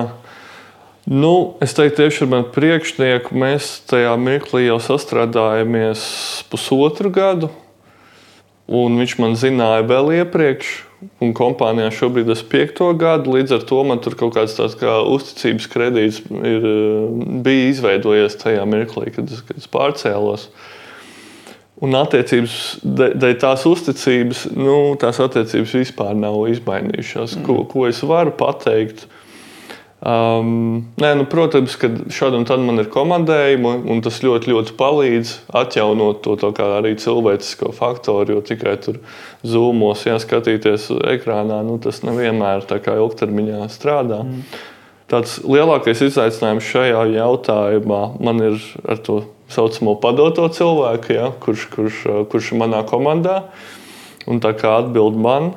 Nu, 1.08 1.56
es 1.64 1.72
teiktu, 1.74 2.04
tieši 2.04 2.26
ar 2.26 2.34
manu 2.34 2.50
priekšnieku 2.54 3.38
mēs 3.40 3.78
tajā 3.88 4.12
mirklī 4.20 4.66
jau 4.68 4.76
sastrādājāmies 4.84 6.04
pusotru 6.52 7.14
gadu. 7.16 7.50
Un 8.68 9.00
viņš 9.00 9.14
man 9.24 9.38
zināja 9.40 9.86
vēl 9.88 10.12
iepriekš, 10.18 10.72
un 11.24 11.32
kompānijā 11.32 11.88
šobrīd 11.96 12.28
ir 12.34 12.42
piekto 12.52 12.90
gadu. 13.00 13.38
Līdz 13.38 13.56
ar 13.56 13.64
to 13.70 13.80
man 13.88 14.04
tur 14.04 14.18
kaut 14.20 14.36
kāds 14.36 14.58
tāds 14.60 14.76
kā 14.78 14.98
uzticības 15.08 15.70
kredīts 15.72 16.20
ir, 16.28 16.68
bija 17.48 17.70
izveidojies 17.72 18.36
tajā 18.44 18.68
mirklī, 18.68 19.14
kad 19.16 19.32
es, 19.32 19.40
kad 19.48 19.64
es 19.64 19.72
pārcēlos. 19.72 20.50
Uh, 20.52 20.74
Un 21.86 21.94
attiecības, 21.94 22.54
dēļ 22.82 23.36
tās 23.42 23.68
uzticības, 23.70 24.48
nu, 24.58 24.96
tās 24.98 25.20
attiecības 25.22 25.76
vispār 25.78 26.16
nav 26.18 26.40
izmainījušās. 26.50 27.38
Mm. 27.38 27.46
Ko, 27.46 27.58
ko 27.70 27.86
es 27.86 28.02
varu 28.02 28.34
pateikt? 28.38 29.06
Um, 29.98 30.88
nē, 31.02 31.12
nu, 31.18 31.26
protams, 31.30 31.76
ka 31.78 31.90
šādi 32.14 32.38
un 32.38 32.48
tad 32.50 32.62
man 32.66 32.82
ir 32.82 32.90
komandējumi, 32.94 33.76
un 33.94 34.02
tas 34.06 34.20
ļoti, 34.26 34.52
ļoti 34.54 34.76
palīdz 34.78 35.36
atjaunot 35.58 36.24
to, 36.26 36.36
to 36.42 36.52
arī 36.66 36.96
cilvēcisko 37.02 37.72
faktoru. 37.78 38.38
Jo 38.38 38.44
tikai 38.46 38.76
tur 38.82 38.98
zūmos, 39.46 40.06
jāskatīties 40.10 40.90
ekrānā, 41.14 41.62
nu, 41.66 41.78
tas 41.82 42.02
nevienmēr 42.06 42.66
tā 42.70 42.82
kā 42.82 42.98
ilgtermiņā 42.98 43.70
strādā. 43.74 44.24
Mm. 44.26 44.46
Tāds 45.14 45.38
lielākais 45.46 46.02
izaicinājums 46.10 46.68
šajā 46.68 47.06
jautājumā 47.14 48.02
man 48.18 48.42
ir 48.50 48.62
ar 48.84 49.02
to 49.06 49.22
saucamo 49.52 49.96
padoto 50.02 50.48
cilvēku, 50.54 51.14
ja, 51.16 51.30
kurš, 51.44 51.68
kurš, 51.74 52.02
kurš 52.32 52.52
ir 52.52 52.62
manā 52.62 52.84
komandā. 52.88 53.42
Un 54.28 54.42
tā 54.44 54.52
kā 54.58 54.74
atbild 54.82 55.16
man, 55.24 55.54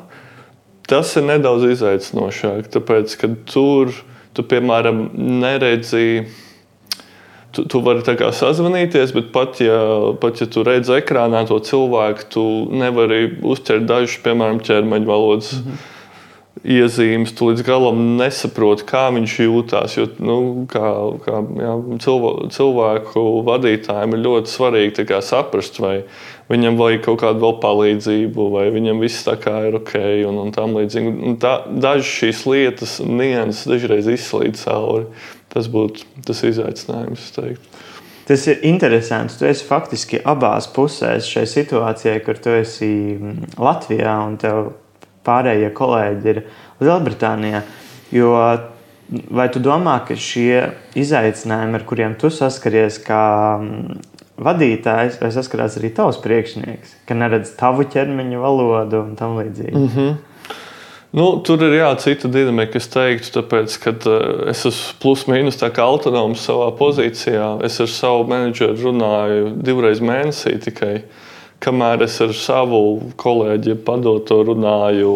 tas 0.91 1.11
ir 1.19 1.27
nedaudz 1.27 1.67
izaicinošāk. 1.73 2.71
Tāpēc, 2.71 3.17
ka 3.19 3.33
tur 3.51 3.91
tu, 4.37 4.47
piemēram, 4.47 5.09
neredzi. 5.43 6.29
Tu, 7.51 7.65
tu 7.67 7.81
vari 7.83 8.05
sazvanīties, 8.07 9.11
bet 9.11 9.33
pat 9.35 9.59
ja, 9.59 9.81
pat 10.23 10.39
ja 10.39 10.47
tu 10.47 10.63
redzi 10.63 11.01
ekrānā 11.01 11.43
to 11.49 11.57
cilvēku, 11.67 12.29
tu 12.31 12.45
nevari 12.71 13.25
uztvert 13.43 13.89
dažus, 13.91 14.21
piemēram, 14.23 14.61
ķermeņa 14.63 15.09
valodas 15.09 15.57
mm 15.57 15.65
-hmm 15.67 16.00
iezīmes, 16.65 17.33
tu 17.37 17.49
līdz 17.49 17.65
galam 17.65 18.01
nesaproti, 18.19 18.85
kā 18.89 19.07
viņš 19.15 19.37
jūtas. 19.45 19.97
Jo 19.97 20.07
nu, 20.21 20.37
kā, 20.71 20.91
kā, 21.25 21.41
jā, 21.61 21.73
cilvēku, 22.05 22.51
cilvēku 22.57 23.25
vadītājiem 23.49 24.17
ir 24.17 24.25
ļoti 24.27 24.53
svarīgi 24.53 25.07
kā, 25.09 25.23
saprast, 25.25 25.81
vai 25.81 26.03
viņam 26.53 26.79
vajag 26.81 27.05
kaut 27.07 27.21
kādu 27.25 27.45
vēl 27.45 27.57
palīdzību, 27.65 28.49
vai 28.55 28.67
viņam 28.75 29.01
viss 29.05 29.27
tā 29.27 29.37
kā 29.41 29.57
ir 29.71 29.81
ok, 29.81 29.97
un, 30.29 30.41
un 30.45 30.55
tam 30.57 30.77
līdzīgi. 30.77 31.37
Dažas 31.41 32.15
šīs 32.21 32.45
lietas, 32.51 32.99
nianses 33.05 33.69
dažreiz 33.71 34.11
izslīd 34.11 34.61
cauri. 34.61 35.09
Tas 35.51 35.67
būtu 35.67 36.05
tas 36.29 36.45
izaicinājums. 36.47 37.33
Tas 38.29 38.45
ir 38.47 38.61
interesanti. 38.69 39.35
Tu 39.41 39.49
esi 39.49 39.65
faktiski 39.67 40.21
abās 40.23 40.69
pusēs 40.71 41.27
šai 41.27 41.49
situācijai, 41.51 42.21
kur 42.23 42.39
tu 42.39 42.53
esi 42.55 42.93
Latvijā 43.59 44.13
un 44.29 44.37
tev 44.39 44.69
pārējie 45.27 45.71
kolēģi 45.77 46.31
ir 46.35 46.43
Lielbritānijā. 46.81 47.63
Jo 48.15 48.35
vai 49.31 49.49
tu 49.53 49.63
domā, 49.63 49.99
ka 50.07 50.17
šie 50.19 50.71
izaicinājumi, 50.99 51.79
ar 51.79 51.85
kuriem 51.89 52.17
tu 52.19 52.31
saskaries 52.33 53.01
kā 53.03 53.23
mm, 53.59 54.01
vadītājs, 54.41 55.21
vai 55.23 55.33
saskarās 55.35 55.79
arī 55.81 55.93
tavs 55.95 56.21
priekšnieks, 56.23 57.01
ka 57.09 57.19
neredz 57.19 57.55
tavu 57.59 57.87
ķermeņa 57.91 58.43
valodu 58.43 59.05
un 59.05 59.17
tam 59.19 59.39
līdzīgi? 59.41 59.77
Mm 59.77 59.89
-hmm. 59.95 60.19
Nu, 61.11 61.25
tur 61.43 61.63
ir 61.67 61.73
jā, 61.75 61.89
cita 61.99 62.29
dinamika, 62.29 62.79
es 62.79 62.87
teiktu, 62.87 63.41
tāpēc, 63.41 63.79
ka 63.83 63.91
uh, 63.91 64.51
es 64.51 64.63
esmu 64.67 65.01
plus-mínus 65.03 65.59
autonoms 65.63 66.47
savā 66.47 66.71
pozīcijā. 66.79 67.65
Es 67.65 67.81
ar 67.81 67.89
savu 67.89 68.29
menedžeru 68.31 68.77
runāju 68.83 69.51
divreiz 69.63 70.01
mēnesī 70.01 70.59
tikai. 70.63 70.95
Uh, 70.95 71.30
kamēr 71.61 72.07
es 72.07 72.17
ar 72.25 72.33
savu 72.37 73.13
kolēģi 73.21 73.77
padoto 73.85 74.41
runāju 74.49 75.13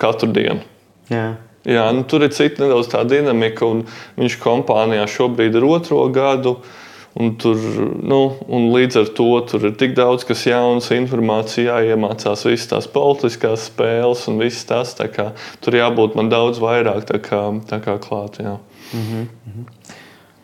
katru 0.00 0.32
dienu. 0.32 0.64
Jā. 1.12 1.36
Jā, 1.68 1.88
nu, 1.92 2.04
tur 2.08 2.24
ir 2.24 2.32
cita 2.32 2.62
nedaudz 2.62 2.88
tā 2.88 3.02
dinamika, 3.04 3.66
un 3.66 3.82
viņš 4.16 4.38
kompānijā 4.40 5.04
šobrīd 5.10 5.58
ir 5.58 5.66
otro 5.68 6.06
gadu. 6.12 6.58
Un 7.18 7.32
tur, 7.40 7.56
nu, 8.04 8.18
un 8.46 8.68
līdz 8.70 8.98
ar 9.00 9.08
to 9.16 9.26
tur 9.48 9.64
ir 9.66 9.72
tik 9.80 9.96
daudz 9.96 10.22
kas 10.28 10.44
jauns, 10.46 10.90
informācija 10.94 11.80
jāiemācās, 11.80 12.44
visas 12.46 12.68
tās 12.70 12.86
politiskās 12.92 13.64
spēles 13.72 14.26
un 14.30 14.38
viss 14.38 14.68
tas. 14.68 14.92
Kā, 15.14 15.32
tur 15.64 15.74
jābūt 15.74 16.14
man 16.14 16.30
daudz 16.30 16.60
vairāk 16.62 17.08
tā 17.08 17.18
kā, 17.24 17.40
tā 17.66 17.80
kā 17.82 17.96
klāt. 18.04 18.38
Jā. 18.44 18.58
Mm 18.92 19.08
-hmm. 19.08 19.64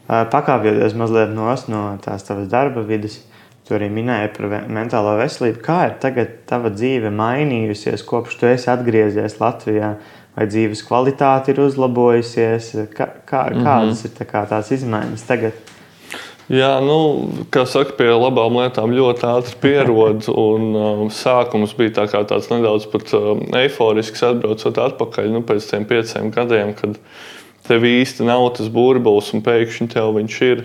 Pakāpjoties 0.09 0.97
mazliet 0.99 1.31
no 1.37 1.99
tās 2.03 2.27
tavas 2.27 2.49
darba 2.49 2.83
vidas, 2.83 3.21
Tu 3.65 3.73
arī 3.73 3.89
minēji 3.89 4.33
par 4.37 4.51
mentālo 4.69 5.15
veselību. 5.17 5.63
Kā 5.65 5.79
ir 5.89 5.95
tagad 6.03 6.35
tava 6.49 6.69
dzīve 6.73 7.09
mainījusies, 7.15 8.05
kopš 8.05 8.37
tu 8.41 8.51
esi 8.51 8.69
atgriezies 8.69 9.39
Latvijā? 9.41 9.95
Vai 10.35 10.49
dzīves 10.51 10.83
kvalitāte 10.85 11.55
ir 11.55 11.63
uzlabojusies? 11.65 12.75
Kā, 12.93 13.09
kā, 13.25 13.47
mhm. 13.51 13.65
kādas 13.65 14.03
mm 14.03 14.11
-hmm. 14.11 14.21
ir 14.21 14.33
tā 14.35 14.45
tās 14.51 14.73
izmaiņas 14.75 15.27
tagad? 15.29 15.65
Jā, 16.53 16.77
nu, 16.85 17.31
kā 17.49 17.63
saka, 17.65 17.95
pie 17.97 18.11
labām 18.13 18.59
lietām 18.61 18.93
ļoti 18.93 19.25
ātri 19.25 19.57
pierod. 19.63 20.29
Un, 20.49 20.75
um, 20.77 21.09
sākums 21.09 21.73
bija 21.77 22.05
tā 22.05 22.25
tāds 22.29 22.51
nedaudz 22.53 22.85
pat, 22.93 23.15
um, 23.17 23.47
eiforisks, 23.57 24.23
atbraucot 24.23 24.77
atpakaļ 24.77 25.31
nu, 25.33 25.41
pēc 25.41 25.71
tam 25.71 25.89
pieciem 25.89 26.29
gadiem, 26.31 26.75
kad 26.75 26.99
tev 27.65 27.89
īsti 27.89 28.29
nav 28.29 28.51
tas 28.59 28.69
burbulis 28.69 29.33
un 29.33 29.41
pēkšņi 29.41 29.89
tev 29.97 30.13
viņš 30.19 30.41
ir. 30.51 30.65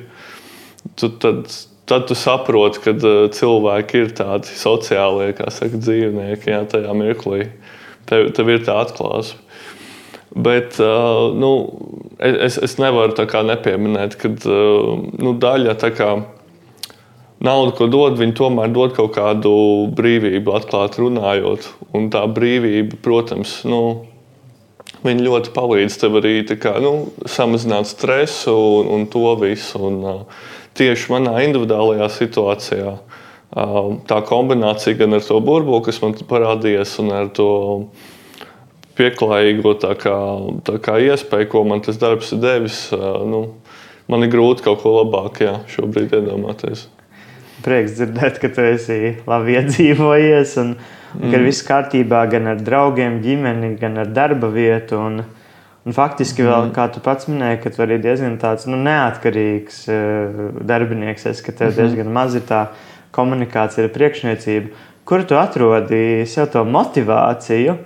Tu, 0.99 1.09
tad 1.15 1.47
tad 1.89 2.07
tu 2.09 2.17
saproti, 2.17 2.81
ka 2.83 2.93
uh, 2.95 3.27
cilvēki 3.33 4.03
ir 4.03 4.15
tādi 4.17 4.53
sociālie, 4.55 5.31
kā 5.37 5.49
saka, 5.53 5.81
dzīvnieki, 5.81 6.51
jā, 6.53 6.63
tajā 6.69 6.95
mirklī. 6.97 7.49
Tev, 8.09 8.31
tev 8.37 8.49
ir 8.53 8.65
tā 8.65 8.79
atklāsme. 8.83 9.41
Bet 10.29 10.77
uh, 10.83 11.31
nu, 11.33 11.51
es, 12.21 12.59
es 12.61 12.77
nevaru 12.77 13.15
nepieminēt, 13.49 14.17
ka 14.21 14.29
uh, 14.29 14.99
nu, 15.17 15.33
daļa 15.41 15.73
tā 15.81 15.89
kā 15.97 16.11
nauda, 17.41 17.73
ko 17.73 17.87
dod, 17.89 18.19
viņi 18.19 18.37
tomēr 18.37 18.69
dod 18.75 18.93
kaut 18.97 19.15
kādu 19.17 19.51
brīvību, 19.97 20.53
atklāti 20.53 21.01
runājot. 21.01 21.71
Un 21.97 22.11
tā 22.13 22.23
brīvība, 22.29 23.01
protams, 23.01 23.61
nu, 23.65 23.83
Viņi 24.99 25.23
ļoti 25.23 25.51
palīdz 25.55 25.95
tev 26.01 26.17
arī 26.19 26.41
kā, 26.59 26.73
nu, 26.83 27.13
samazināt 27.29 27.87
stresu 27.87 28.51
un, 28.51 28.89
un 28.91 29.05
to 29.07 29.31
visu. 29.39 29.79
Un, 29.87 29.99
uh, 30.03 30.47
tieši 30.79 31.11
manā 31.13 31.35
individuālajā 31.45 32.09
situācijā 32.15 32.93
tā 34.09 34.19
kombinācija 34.29 34.97
gan 34.99 35.17
ar 35.17 35.23
to 35.25 35.39
burbuli, 35.41 35.81
kas 35.87 35.97
man 36.03 36.13
parādījās, 36.29 36.91
un 37.01 37.09
ar 37.17 37.31
to 37.33 37.49
pieklājīgo 38.99 39.73
tā 39.81 39.95
kā, 39.97 40.17
tā 40.67 40.77
kā 40.83 40.99
iespēju, 41.01 41.49
ko 41.49 41.63
man 41.65 41.81
tas 41.85 41.97
darbs 41.97 42.29
ir 42.35 42.43
devis, 42.43 42.83
nu, 42.93 43.41
man 44.11 44.25
ir 44.25 44.31
grūti 44.33 44.67
kaut 44.67 44.83
ko 44.83 44.99
labāk 44.99 45.41
jā, 45.45 45.57
šobrīd 45.71 46.13
iedomāties. 46.19 46.85
Prieks 47.65 47.97
dzirdēt, 47.97 48.37
ka 48.39 48.53
tu 48.53 48.63
esi 48.63 48.99
labi 49.27 49.57
iedzīvojies. 49.59 50.55
Un 50.61 50.77
Mm. 51.17 51.31
Ka 51.33 51.41
viss 51.41 51.65
kārtībā 51.65 52.21
gan 52.29 52.51
ar 52.51 52.59
draugiem, 52.61 53.17
ģimeni, 53.23 53.73
gan 53.81 53.97
ar 53.97 54.11
darba 54.13 54.49
vietu. 54.53 54.99
Un, 55.01 55.23
un 55.89 55.95
faktiski, 55.97 56.45
vēl, 56.45 56.67
mm. 56.69 56.73
kā 56.75 56.85
tu 56.93 57.01
pats 57.03 57.27
minēji, 57.29 57.61
ka 57.63 57.71
tu 57.73 57.83
arī 57.85 57.97
diezgan 58.03 58.37
tāds 58.41 58.67
nu, 58.69 58.77
neatkarīgs 58.85 59.81
uh, 59.89 60.41
darbinieks, 60.69 61.25
es, 61.31 61.41
ka 61.41 61.51
tev 61.51 61.71
-hmm. 61.71 61.79
diezgan 61.81 62.13
maz 62.13 62.35
ir 62.37 62.45
tā 62.49 62.67
komunikācija 63.15 63.87
ar 63.87 63.93
priekšniecību. 63.95 64.69
Kur 65.05 65.23
tu 65.25 65.35
atrodi 65.35 66.25
sev 66.29 66.51
to 66.53 66.63
motivāciju, 66.63 67.77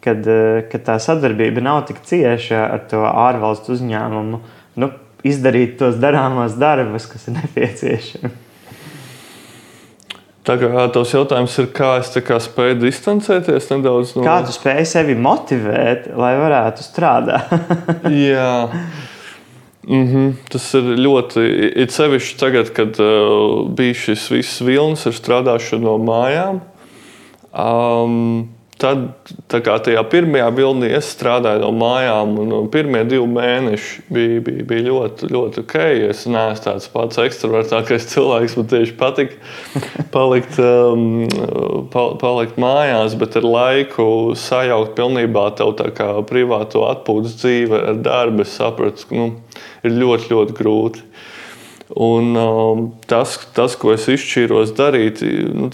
kad, 0.00 0.26
uh, 0.26 0.62
kad 0.70 0.86
tā 0.86 0.98
sadarbība 0.98 1.60
nav 1.60 1.86
tik 1.86 2.04
cieša 2.04 2.68
ar 2.72 2.86
to 2.90 3.02
ārvalstu 3.02 3.72
uzņēmumu, 3.72 4.40
nu, 4.76 4.90
izdarīt 5.24 5.76
tos 5.78 5.98
darāmos 6.00 6.54
darbus, 6.58 7.06
kas 7.06 7.28
ir 7.28 7.34
nepieciešami? 7.42 8.49
Tā 10.40 10.56
kā 10.56 10.86
tavs 10.94 11.12
jautājums 11.12 11.54
ir, 11.60 11.68
kā 11.76 11.90
es 12.00 12.14
kā 12.24 12.38
spēju 12.40 12.78
distancēties 12.80 13.68
nedaudz 13.74 14.14
no. 14.16 14.24
Kā 14.24 14.38
tu 14.46 14.54
spēj 14.56 14.86
sevi 14.88 15.16
motivēt, 15.20 16.08
lai 16.16 16.32
varētu 16.40 16.84
strādāt? 16.86 17.52
Jā. 18.30 18.70
Mm 19.84 20.06
-hmm. 20.06 20.32
Tas 20.48 20.74
ir 20.74 20.82
ļoti. 20.82 21.44
Ir 21.82 21.90
sevišķi 21.92 22.38
tagad, 22.38 22.72
kad 22.72 23.00
uh, 23.00 23.68
bija 23.68 23.94
šis 23.94 24.30
viss 24.30 24.60
vilnis 24.60 25.06
ar 25.06 25.12
strādāšanu 25.12 25.82
no 25.84 25.98
mājām. 25.98 26.60
Um, 27.52 28.48
Tad, 28.80 29.00
kā 29.52 29.74
tajā 29.84 30.00
pirmajā 30.08 30.46
vilnī, 30.56 30.88
es 30.96 31.10
strādāju 31.12 31.60
no 31.66 31.68
mājām, 31.76 32.30
un 32.40 32.68
pirmie 32.72 33.02
divi 33.04 33.26
mēneši 33.28 34.04
bija, 34.08 34.38
bija, 34.46 34.64
bija 34.70 34.84
ļoti, 34.86 35.28
ļoti 35.34 35.60
ok. 35.64 35.74
Es 36.06 36.22
neesmu 36.24 36.64
tāds 36.64 36.86
pats 36.88 37.20
ekstravertākais 37.20 38.06
cilvēks, 38.08 38.54
man 38.56 38.70
tieši 38.70 38.94
patika 38.96 39.36
palikt, 40.16 40.56
um, 40.64 41.26
palikt 41.92 42.56
mājās, 42.62 43.18
bet 43.20 43.36
ar 43.36 43.48
laiku 43.50 44.06
sajaukt 44.40 44.94
pilnībā 44.96 45.44
tev 45.60 45.74
tā 45.76 45.90
kā 45.96 46.14
privāto 46.30 46.86
atpūtas 46.88 47.36
dzīve 47.42 47.82
ar 47.92 48.00
darbu. 48.00 48.46
Es 48.46 48.54
sapratu, 48.56 49.10
ka 49.10 49.18
nu, 49.18 49.26
ir 49.84 49.98
ļoti, 49.98 50.30
ļoti 50.32 50.56
grūti. 50.56 51.04
Un, 52.00 52.32
um, 52.38 52.88
tas, 53.10 53.36
tas, 53.52 53.76
ko 53.76 53.92
es 53.92 54.08
izšķīros 54.08 54.72
darīt, 54.78 55.20
nu, 55.52 55.68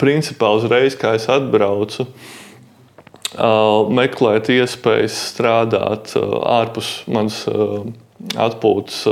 principā 0.00 0.52
uzreiz, 0.56 0.96
kā 0.98 1.14
es 1.18 1.28
atbraucu, 1.32 2.06
meklēt 3.94 4.50
iespējas 4.54 5.16
strādāt 5.32 6.14
ārpus 6.14 7.02
manas 7.10 7.42
atpūtas, 8.38 9.02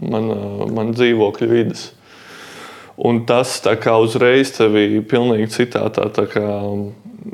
man, 0.00 0.30
man 0.74 0.94
dzīvokļa 0.94 1.50
vidas. 1.50 1.88
Un 2.94 3.24
tas 3.26 3.56
kā, 3.82 3.96
uzreiz 3.98 4.52
tevi 4.54 5.02
pilnīgi 5.02 5.50
citā 5.50 5.82
tā, 5.90 6.06
tā 6.14 6.28
kā, 6.30 6.44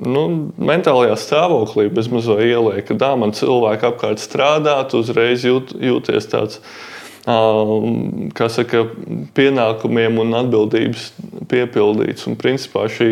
nu, 0.01 0.23
mentālajā 0.57 1.19
stāvoklī 1.21 1.91
bezmazliet 1.93 2.55
ieliek, 2.55 2.87
ka 2.89 2.97
tā 2.97 3.11
man 3.21 3.37
cilvēki 3.37 3.91
apkārt 3.91 4.23
strādā, 4.23 4.79
tu 4.89 5.03
uzreiz 5.05 5.45
jūt, 5.45 5.75
jūties 5.77 6.31
tāds 6.33 6.63
saka, 8.53 8.85
pienākumiem 9.37 10.19
un 10.23 10.35
atbildības 10.41 11.11
piepildīts. 11.51 12.27
Un 12.31 12.39
principā 12.41 12.87
šī 12.91 13.11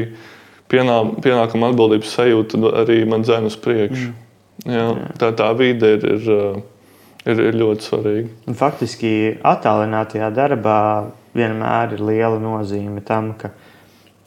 pienā, 0.70 0.98
pienākuma 1.24 1.72
atbildības 1.72 2.16
sajūta 2.18 2.60
arī 2.82 3.02
man 3.08 3.26
dzēna 3.26 3.52
uz 3.52 3.58
priekšu. 3.60 4.10
Mm. 4.10 4.24
Jā, 4.68 4.88
tā, 5.20 5.30
tā 5.38 5.52
vide 5.56 5.94
ir, 5.96 6.04
ir, 6.16 6.28
ir, 7.24 7.40
ir 7.50 7.58
ļoti 7.60 7.86
svarīga. 7.86 8.28
Un 8.50 8.58
faktiski 8.58 9.12
attālinātajā 9.46 10.32
darbā 10.34 10.80
vienmēr 11.38 11.94
ir 11.94 12.04
liela 12.04 12.40
nozīme 12.42 13.04
tam, 13.06 13.32
ka 13.38 13.52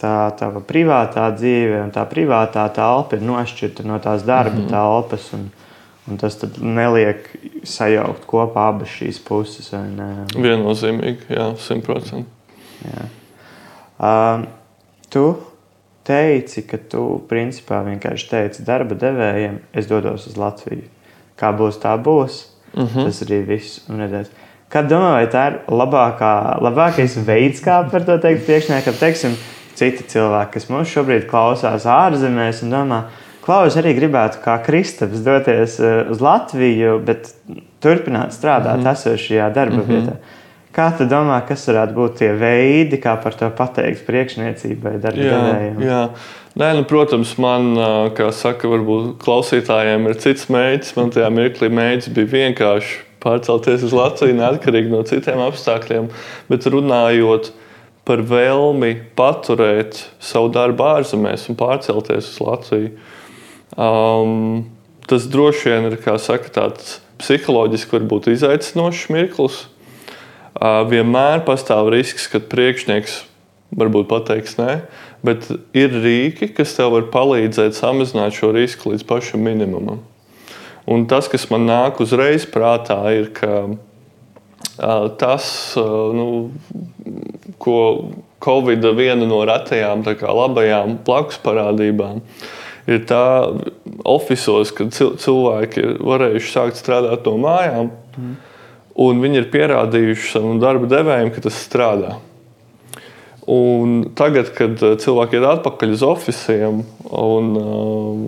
tā 0.01 0.15
tava 0.39 0.63
privātā 0.65 1.27
dzīve 1.35 1.83
un 1.83 1.91
tā 1.93 2.05
privātā 2.09 2.63
telpa 2.73 3.17
ir 3.17 3.25
nošķirta 3.27 3.85
no 3.85 3.99
tās 4.01 4.23
darba 4.25 4.55
mm 4.55 4.63
-hmm. 4.65 4.71
telpas. 4.71 5.33
Un, 5.37 5.49
Un 6.09 6.17
tas 6.17 6.33
neliek 6.57 7.27
sajaukt 7.67 8.25
kopā 8.29 8.71
abas 8.71 8.89
šīs 8.89 9.19
puses. 9.21 9.69
Viennozīmīgi, 10.33 11.29
jā, 11.29 11.51
simtprocentīgi. 11.61 12.25
Uh, 14.01 14.47
tu 15.13 15.25
teici, 16.07 16.63
ka 16.65 16.79
tu 16.89 17.21
principā 17.29 17.83
vienkārši 17.85 18.29
teici 18.31 18.65
darba 18.65 18.97
devējiem, 18.97 19.59
es 19.77 19.89
dodos 19.89 20.25
uz 20.31 20.39
Latviju. 20.41 20.87
Kā 21.37 21.53
būs, 21.57 21.77
tā 21.83 21.93
būs. 22.01 22.47
Uh 22.73 22.83
mhm. 22.83 22.87
-huh. 22.87 23.05
Tas 23.05 23.21
arī 23.23 23.45
viss. 23.45 23.81
Kā 24.71 24.87
domā, 24.87 25.11
vai 25.19 25.27
tā 25.27 25.47
ir 25.51 25.57
labākā, 25.67 26.61
labākais 26.63 27.17
veids, 27.27 27.59
kā 27.59 27.89
par 27.91 28.05
to 28.07 28.17
teikt 28.17 28.45
priekšniekam, 28.45 28.93
teiksim, 28.93 29.35
citi 29.75 30.03
cilvēki, 30.03 30.51
kas 30.53 30.69
mums 30.69 30.87
šobrīd 30.87 31.25
klausās 31.27 31.85
ārzemēs 31.85 32.63
un 32.63 32.69
domā, 32.69 33.01
Klaus 33.41 33.77
arī 33.79 33.95
gribētu, 33.97 34.41
kā 34.43 34.59
Kristaps, 34.65 35.23
doties 35.25 35.79
eh, 35.81 36.03
uz 36.11 36.21
Latviju, 36.21 36.99
bet 37.05 37.33
turpināt 37.81 38.35
strādāt 38.37 38.77
mm 38.77 38.85
-hmm. 38.85 38.91
esošajā 38.91 39.53
darba 39.53 39.75
mm 39.75 39.81
-hmm. 39.81 39.95
vietā. 39.95 40.15
Kā 40.71 40.97
tu 40.97 41.03
domā, 41.03 41.41
kas 41.47 41.67
varētu 41.67 41.93
būt 41.93 42.13
tie 42.17 42.31
veidi, 42.33 42.97
kā 42.97 43.17
par 43.23 43.33
to 43.33 43.49
pateikt 43.49 44.05
priekšniecībai, 44.07 44.99
darba 45.01 45.21
devējiem? 45.21 45.81
Jā. 45.83 46.09
Nē, 46.55 46.75
nu, 46.75 46.83
protams, 46.83 47.37
man, 47.37 47.75
kā 48.15 48.31
saka, 48.31 48.67
varbūt 48.67 49.17
klausītājiem 49.23 50.07
ir 50.07 50.15
cits 50.15 50.47
mēģis. 50.47 50.95
Man 50.95 51.09
tajā 51.09 51.29
mirklī 51.29 51.69
mēģis 51.69 52.13
bija 52.15 52.27
vienkārši 52.27 52.97
pārcelties 53.23 53.83
uz 53.83 53.93
Latviju, 53.95 54.35
neatkarīgi 54.35 54.91
no 54.91 55.03
citiem 55.07 55.39
apstākļiem. 55.45 56.09
Bet 56.49 56.67
runājot 56.73 57.51
par 58.07 58.23
vēlmi 58.27 58.95
paturēt 59.17 60.01
savu 60.19 60.49
darbu 60.53 60.87
ārzemēs 60.95 61.49
un 61.51 61.59
pārcelties 61.59 62.31
uz 62.33 62.39
Latviju, 62.41 62.91
Um, 63.77 64.65
tas 65.07 65.27
droši 65.31 65.71
vien 65.71 65.87
ir 65.87 65.97
saka, 66.19 66.51
tāds 66.51 66.99
psiholoģiski 67.21 67.95
varbūt 67.95 68.31
izaicinošs 68.33 69.07
mirklis. 69.13 69.65
Uh, 70.51 70.83
vienmēr 70.89 71.45
pastāv 71.47 71.89
risks, 71.93 72.27
ka 72.27 72.41
priekšnieks 72.43 73.21
varbūt 73.79 74.09
pateiks 74.11 74.57
nē, 74.59 74.81
bet 75.23 75.47
ir 75.77 75.95
rīki, 76.03 76.51
kas 76.51 76.75
tev 76.75 76.91
var 76.97 77.07
palīdzēt 77.13 77.77
samazināt 77.77 78.35
šo 78.35 78.51
risku 78.55 78.91
līdz 78.91 79.07
pašam 79.07 79.45
minimumam. 79.47 80.01
Un 80.91 81.05
tas, 81.07 81.29
kas 81.31 81.47
man 81.53 81.69
nāk 81.69 82.01
uzreiz 82.03 82.43
prātā, 82.49 82.99
ir, 83.15 83.29
ka 83.37 83.69
uh, 83.71 85.07
tas, 85.21 85.45
uh, 85.79 86.11
nu, 86.11 86.27
ko 87.61 87.77
Covid 88.43 88.83
viena 88.97 89.23
no 89.29 89.45
retajām 89.47 90.03
labajām 90.03 90.97
blakus 91.05 91.39
parādībām 91.39 92.19
ir 92.19 92.59
ir 92.95 93.05
tā 93.09 93.25
oficiālos, 94.07 94.73
kad 94.75 94.93
cilvēki 94.95 95.83
ir 95.83 95.93
varējuši 96.05 96.51
sākt 96.53 96.79
strādāt 96.79 97.27
no 97.27 97.37
mājām, 97.41 97.91
mm. 98.17 98.33
un 99.05 99.23
viņi 99.23 99.41
ir 99.41 99.49
pierādījuši 99.53 100.33
savam 100.35 100.61
darba 100.63 100.89
devējiem, 100.91 101.31
ka 101.35 101.45
tas 101.47 101.59
strādā. 101.65 102.17
Un 103.51 104.11
tagad, 104.15 104.51
kad 104.55 104.81
uh, 104.85 104.95
cilvēki 105.01 105.39
ir 105.39 105.47
atpakaļ 105.49 105.95
uz 105.95 106.03
oficiāliem, 106.05 106.83
uh, 107.09 108.27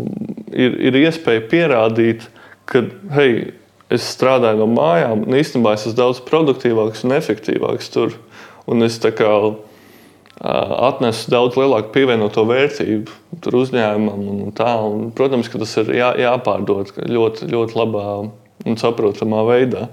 ir, 0.52 0.80
ir 0.90 1.02
iespēja 1.04 1.46
pierādīt, 1.52 2.26
ka, 2.70 2.82
hei, 3.14 3.52
es 3.94 4.08
strādāju 4.16 4.64
no 4.64 4.70
mājām, 4.74 5.28
un 5.28 5.38
īstenībā 5.38 5.76
es 5.78 5.86
esmu 5.86 6.00
daudz 6.00 6.24
produktīvāks 6.26 7.06
un 7.06 7.14
efektīvāks 7.20 7.92
tur. 7.94 8.18
Un 8.70 8.86
es 8.86 8.96
tā 9.04 9.12
kā 9.14 9.30
atnes 10.42 11.26
daudz 11.30 11.58
lielāku 11.60 11.94
pievienoto 11.94 12.46
vērtību 12.50 13.44
uzņēmumam. 13.64 14.24
Un 14.48 14.54
tā, 14.56 14.74
un, 14.82 15.12
protams, 15.16 15.50
ka 15.52 15.62
tas 15.62 15.76
ir 15.84 15.94
jā, 16.00 16.14
jāpārdod 16.24 16.96
ļoti, 17.10 17.50
ļoti 17.54 17.78
labā 17.80 18.06
un 18.64 18.80
saprotamā 18.80 19.44
veidā. 19.48 19.88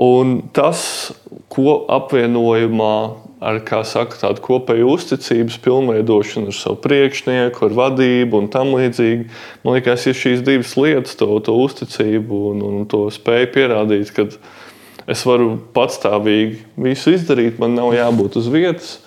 Un 0.00 0.38
tas, 0.54 0.82
ko 1.52 1.82
apvienojumā 1.90 2.94
ar 3.40 3.58
saka, 3.88 4.18
tādu 4.20 4.42
kopēju 4.44 4.88
uzticības 4.92 5.56
pilnveidošanu 5.64 6.52
ar 6.52 6.56
savu 6.56 6.76
priekšnieku, 6.84 7.64
ar 7.66 7.76
vadību 7.78 8.42
un 8.42 8.48
tam 8.52 8.74
līdzīgi. 8.76 9.28
Man 9.64 9.78
liekas, 9.78 10.06
ja 10.06 10.16
šīs 10.16 10.44
divas 10.44 10.76
lietas, 10.76 11.16
to, 11.16 11.28
to 11.44 11.56
uzticību 11.56 12.40
un, 12.52 12.64
un 12.68 12.88
to 12.90 13.06
spēju 13.12 13.52
pierādīt, 13.56 14.12
ka 14.12 14.28
es 15.10 15.24
varu 15.26 15.54
patstāvīgi 15.74 16.60
visu 16.76 17.16
izdarīt, 17.16 17.56
man 17.62 17.78
nav 17.78 17.94
jābūt 17.96 18.36
uz 18.40 18.52
vietas. 18.52 18.98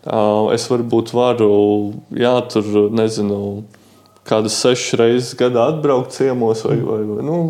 Es 0.00 0.64
varbūt 0.70 1.12
varu, 1.12 1.50
jā, 2.16 2.32
tur 2.48 2.88
nezinu, 2.96 3.66
kādas 4.24 4.56
sešas 4.62 4.96
reizes 4.96 5.34
gadā 5.36 5.66
atbraukt 5.74 6.14
ciemos. 6.16 6.64
Vai, 6.64 6.78
vai, 6.80 7.02
vai, 7.04 7.24
nu, 7.26 7.40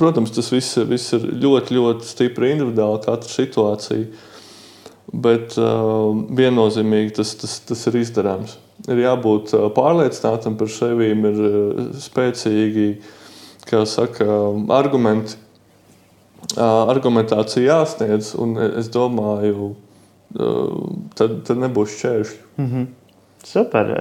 protams, 0.00 0.32
tas 0.32 0.48
viss, 0.52 0.78
viss 0.88 1.12
ir 1.16 1.26
ļoti, 1.42 1.76
ļoti 1.76 2.08
stipri 2.08 2.54
individuāli, 2.54 3.02
katra 3.04 3.32
situācija. 3.32 4.06
Bet 5.08 5.56
uh, 5.60 6.16
viennozīmīgi 6.36 7.14
tas, 7.16 7.34
tas, 7.40 7.58
tas 7.68 7.84
ir 7.88 8.00
izdarāms. 8.00 8.56
Ir 8.88 9.02
jābūt 9.04 9.52
uh, 9.56 9.68
pārliecinātam 9.76 10.56
par 10.60 10.72
sevi, 10.72 11.10
ir 11.12 11.42
uh, 11.44 11.86
spēcīgi 12.00 12.88
saka, 13.68 14.24
argumenti, 14.72 15.36
uh, 16.56 16.88
argumentācija 16.88 17.66
jāsniedz. 17.68 18.34
Es 18.80 18.92
domāju, 18.92 19.72
uh, 19.72 19.87
tad, 20.34 21.42
tad 21.46 21.56
nebūs 21.56 21.96
šķēršļi. 21.98 22.40
Mm 22.56 22.70
-hmm. 22.70 22.86
Super, 23.44 23.92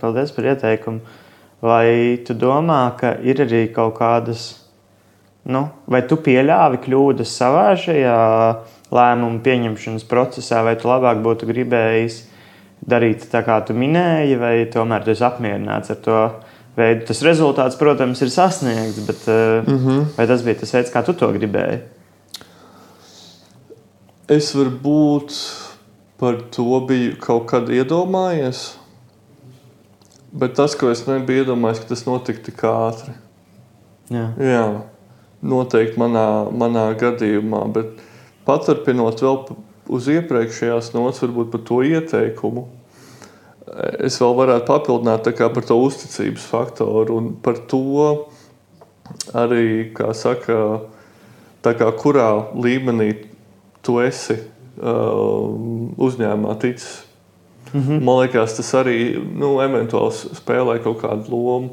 paldies 0.00 0.32
par 0.32 0.44
ieteikumu. 0.44 1.00
Vai 1.60 2.18
tu 2.26 2.34
domā, 2.34 2.96
ka 2.96 3.16
ir 3.22 3.40
arī 3.42 3.72
kaut 3.74 3.98
kādas, 3.98 4.64
nu, 5.44 5.68
vai 5.86 6.02
tu 6.06 6.16
pieļāvi 6.16 6.78
kļūdas 6.84 7.34
savā 7.34 7.74
šajā 7.76 8.18
lēmumu 8.94 9.40
pieņemšanas 9.42 10.06
procesā, 10.08 10.62
vai 10.64 10.76
tu 10.76 10.88
labāk 10.88 11.22
būtu 11.22 11.46
gribējis 11.50 12.22
darīt 12.88 13.26
tā, 13.32 13.42
kā 13.42 13.58
tu 13.66 13.74
minēji, 13.74 14.38
vai 14.38 14.54
tomēr 14.70 15.04
tu 15.04 15.10
esi 15.10 15.24
apmierināts 15.26 15.90
ar 15.90 15.96
to 16.04 16.18
veidu? 16.78 17.06
Tas 17.10 17.22
rezultāts, 17.26 17.78
protams, 17.80 18.22
ir 18.22 18.30
sasniegts, 18.30 19.00
bet 19.06 19.26
mm 19.66 19.78
-hmm. 19.78 20.04
vai 20.16 20.26
tas 20.26 20.42
bija 20.42 20.54
tas 20.54 20.74
veids, 20.74 20.92
kā 20.94 21.04
tu 21.04 21.12
to 21.12 21.32
gribēji? 21.32 21.80
Es 24.28 24.54
varbūt 24.54 25.32
par 26.18 26.42
to 26.54 26.82
biju 26.88 27.16
kaut 27.22 27.48
kad 27.50 27.70
iedomājies. 27.72 28.72
Bet 30.32 30.58
tas, 30.58 30.74
ko 30.76 30.90
es 30.92 31.06
nebiju 31.08 31.46
iedomājies, 31.46 31.82
ka 31.82 31.94
tas 31.94 32.06
notika 32.08 32.44
tik 32.50 32.64
ātri. 32.68 33.16
Jā, 34.12 34.30
Jā 34.42 34.64
noteikti 35.42 35.98
manā, 36.00 36.48
manā 36.50 36.90
gadījumā. 36.98 37.62
Bet 37.74 38.02
paturpinot 38.48 39.22
vēl 39.22 39.38
uz 39.88 40.10
iepriekšējās 40.12 40.92
nots, 40.96 41.22
varbūt 41.22 41.52
par 41.54 41.64
to 41.68 41.80
ieteikumu. 41.86 42.66
Es 44.00 44.16
vēl 44.20 44.34
varētu 44.36 44.68
papildināt 44.68 45.28
par 45.38 45.64
to 45.66 45.76
uzticības 45.84 46.46
faktoru 46.48 47.18
un 47.20 47.32
par 47.44 47.60
to 47.68 48.26
arī, 49.36 49.92
kā 49.96 50.12
saka, 50.16 50.80
kā 51.62 51.90
kurā 52.00 52.30
līmenī 52.56 53.12
tu 53.84 53.98
esi 54.00 54.38
uzņēmumā 54.78 56.54
ticis 56.62 57.08
Mm 57.72 57.80
-hmm. 57.80 58.00
Man 58.00 58.18
liekas, 58.18 58.56
tas 58.56 58.74
arī 58.74 59.20
nu, 59.34 59.58
eventuāli 59.60 60.12
spēlē 60.12 60.78
kaut 60.82 61.02
kādu 61.02 61.30
lomu. 61.30 61.68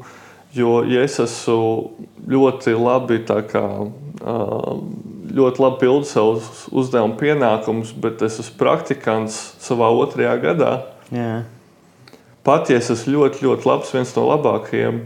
Jo, 0.52 0.84
ja 0.84 1.02
es 1.02 1.18
esmu 1.20 1.90
ļoti 2.28 2.72
labi, 2.84 3.18
kā, 3.26 3.90
ļoti 5.34 5.60
labi 5.60 5.76
pildu 5.80 6.04
savus 6.04 6.68
uzdevumu 6.72 7.16
pienākumus, 7.16 7.92
bet 7.96 8.22
es 8.22 8.40
esmu 8.40 8.56
praktikants 8.58 9.54
savā 9.60 9.90
otrajā 9.90 10.36
gadā, 10.40 10.80
yeah. 11.12 11.44
pat 12.44 12.70
ja 12.70 12.76
es 12.76 12.90
esmu 12.90 13.12
ļoti, 13.12 13.42
ļoti 13.42 13.68
labs, 13.68 13.92
viens 13.92 14.16
no 14.16 14.28
labākajiem, 14.28 15.00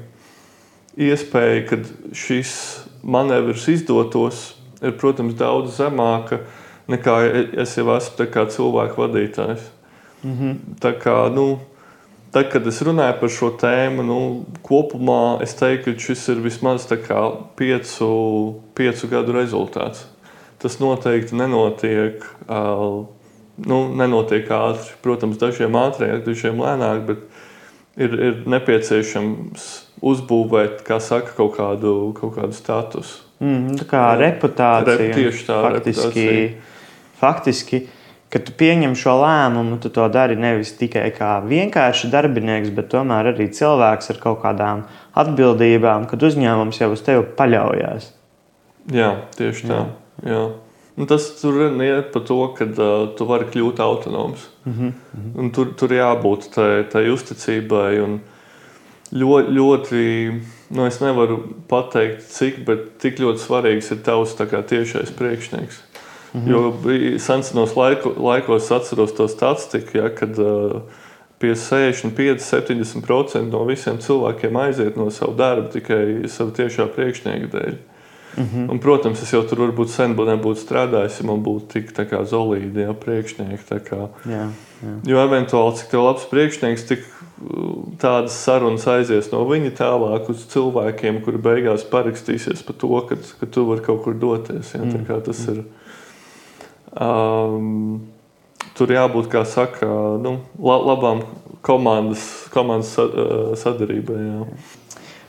iespēja, 0.96 1.66
ka 1.68 1.76
šis 2.12 2.84
manevrs 3.02 3.68
izdotos, 3.68 4.54
ir, 4.82 4.92
protams, 4.92 5.34
daudz 5.34 5.76
zemāka 5.76 6.38
nekā 6.38 6.60
es 7.62 7.76
jau 7.79 7.88
esmu 7.94 8.16
cilvēku 8.55 9.03
vadītājs. 9.03 9.66
Mm 10.22 10.37
-hmm. 10.38 10.55
Tā 10.81 10.92
kā, 11.00 11.16
nu, 11.35 11.59
tad, 12.33 12.50
kad 12.53 12.66
es 12.66 12.83
runāju 12.83 13.20
par 13.20 13.29
šo 13.29 13.50
tēmu, 13.61 14.03
nu, 14.03 14.44
kopumā 14.62 15.42
es 15.42 15.55
teiktu, 15.55 15.94
ka 15.94 16.00
šis 16.00 16.29
ir 16.29 16.42
vismaz 16.44 16.87
piecu, 17.57 18.11
piecu 18.74 19.09
gadu 19.09 19.33
rezultāts. 19.33 20.05
Tas 20.59 20.79
noteikti 20.79 21.35
nenotiek, 21.35 22.24
uh, 22.48 23.07
nu, 23.57 23.94
nenotiek 23.94 24.50
ātri. 24.50 24.92
Protams, 25.03 25.38
dažiem 25.38 25.72
ātrāk, 25.72 26.24
dažiem 26.26 26.61
lēnāk, 26.61 27.07
bet 27.07 27.18
ir, 27.96 28.20
ir 28.20 28.42
nepieciešams 28.46 29.70
uzbūvēt, 30.03 30.83
kā 30.87 31.00
saka, 31.00 31.33
kaut 31.37 31.57
kādu, 31.57 32.12
kaut 32.16 32.37
kādu 32.37 32.57
statusu. 32.57 33.24
Mm, 33.40 33.79
tā 33.81 33.87
kā 33.88 34.03
reputācija. 34.20 34.98
Rep, 35.00 35.14
tieši 35.16 35.46
tā, 35.46 35.62
faktiski, 35.64 36.05
reputācija. 36.05 36.70
Faktiski 37.20 37.85
kad 38.30 38.46
tu 38.46 38.54
pieņem 38.54 38.94
šo 38.98 39.16
lēmumu, 39.24 39.80
tu 39.83 39.90
to 39.92 40.06
dari 40.12 40.38
nevis 40.38 40.72
tikai 40.78 41.09
kā 41.14 41.33
vienkārši 41.42 42.11
darbinieks, 42.12 42.70
bet 42.76 42.90
tomēr 42.92 43.33
arī 43.33 43.48
cilvēks 43.54 44.12
ar 44.14 44.20
kaut 44.22 44.40
kādām 44.44 44.85
atbildībām, 45.18 46.06
kad 46.11 46.22
uzņēmums 46.30 46.78
jau 46.78 46.92
uz 46.94 47.02
tevi 47.06 47.26
paļaujas. 47.38 48.11
Jā, 48.94 49.12
tieši 49.37 49.66
tā. 49.66 49.80
Jā. 50.22 50.30
Jā. 50.30 50.42
Un 51.00 51.09
tas 51.09 51.26
tur 51.40 51.56
iet 51.80 52.11
par 52.12 52.22
to, 52.28 52.38
ka 52.54 52.66
uh, 52.68 53.09
tu 53.16 53.26
vari 53.26 53.48
kļūt 53.50 53.80
autonoms. 53.83 54.46
Mm 54.64 54.72
-hmm. 54.78 55.30
Un 55.40 55.50
tur, 55.50 55.74
tur 55.74 55.90
jābūt 55.90 56.50
tai, 56.54 57.09
uzticībai. 57.11 58.20
Ļoti, 59.11 59.50
ļoti, 59.50 60.00
nu 60.70 60.87
es 60.87 61.00
nevaru 61.00 61.42
pateikt, 61.68 62.22
cik, 62.30 62.64
bet 62.66 62.98
tik 62.98 63.18
ļoti 63.18 63.38
svarīgs 63.38 63.90
ir 63.90 64.04
tavs 64.04 64.37
tiešais 64.37 65.11
priekšnieks. 65.11 65.89
Mhm. 66.34 66.50
Jo 66.50 66.74
senos 67.18 67.76
laiko, 67.76 68.14
laikos 68.16 68.70
atceros 68.70 69.14
to 69.16 69.28
statistiku, 69.28 69.98
ja, 69.98 70.08
kad 70.14 70.38
uh, 70.38 70.82
pie 71.40 71.54
65, 71.56 72.38
70% 72.38 73.50
no 73.50 73.64
visiem 73.64 73.98
cilvēkiem 73.98 74.56
aiziet 74.60 74.98
no 75.00 75.10
sava 75.10 75.34
darba 75.36 75.70
tikai 75.72 76.28
sava 76.28 76.52
tiešā 76.54 76.86
priekšnieka 76.94 77.48
dēļ. 77.54 77.78
Mm 78.36 78.44
-hmm. 78.44 78.70
Un, 78.70 78.78
protams, 78.78 79.22
es 79.22 79.32
jau 79.32 79.42
tur 79.42 79.58
varbūt 79.58 79.88
sen 79.90 80.14
nebūtu 80.14 80.60
strādājis, 80.60 81.20
ja 81.20 81.26
man 81.26 81.42
būtu 81.42 81.66
tik 81.66 81.90
zelīti 82.24 82.80
ja, 82.80 82.92
priekšnieki. 82.92 83.64
Kā. 83.90 84.08
Jā, 84.26 84.46
jā. 84.82 84.94
Jo 85.04 85.16
eventuāli, 85.18 85.76
cik 85.76 85.90
tev 85.90 86.04
labs 86.04 86.24
priekšnieks, 86.30 86.86
tik 86.86 87.02
tādas 87.98 88.36
sarunas 88.36 88.86
aizies 88.86 89.30
no 89.32 89.44
viņa 89.48 89.70
tālāk 89.78 90.28
uz 90.30 90.44
cilvēkiem, 90.52 91.22
kuri 91.24 91.38
beigās 91.38 91.84
parakstīsies 91.88 92.62
par 92.66 92.76
to, 92.76 93.00
ka, 93.08 93.16
ka 93.40 93.46
tu 93.46 93.64
vari 93.68 93.80
kaut 93.80 94.02
kur 94.04 94.14
doties. 94.14 94.74
Ja, 94.74 94.84
mm. 94.84 95.22
Tas 95.24 95.48
ir 95.48 95.62
Um, 96.90 98.00
tur 98.74 98.90
jābūt, 98.90 99.31
kā 99.31 99.44
saka, 99.46 99.87
nu, 100.18 100.40
labām 100.59 101.22
komandas, 101.62 102.24
komandas 102.50 102.96
uh, 102.98 103.53
sadarbībai. 103.59 104.18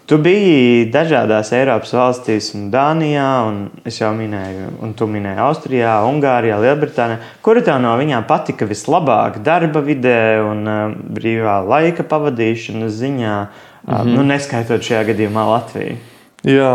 Tu 0.10 0.17
biji 0.19 0.88
dažādās 0.91 1.54
Eiropas 1.56 1.93
valstīs, 1.95 2.50
un 2.58 2.65
Dānijā, 2.74 3.28
un 3.47 3.86
es 3.88 4.02
jau 4.02 4.10
minēju, 4.17 4.71
un 4.84 4.95
tu 4.97 5.06
minēji 5.08 5.39
Austrijā, 5.45 5.93
Ungārijā, 6.10 6.58
Lielbritānijā. 6.65 7.21
Kura 7.45 7.62
tev 7.63 7.78
no 7.86 7.93
viņām 8.00 8.26
patika 8.28 8.67
vislabāk 8.67 9.39
darba 9.45 9.86
vidē 9.86 10.41
un 10.43 10.65
uh, 10.67 10.95
brīvā 11.15 11.62
laika 11.63 12.04
pavadīšanas 12.04 12.97
ziņā, 13.04 13.36
mm 13.45 13.93
-hmm. 13.93 14.15
nu, 14.17 14.26
neskaitot 14.34 14.82
šajā 14.82 15.06
gadījumā 15.13 15.45
Latviju? 15.54 16.00
Jā, 16.41 16.69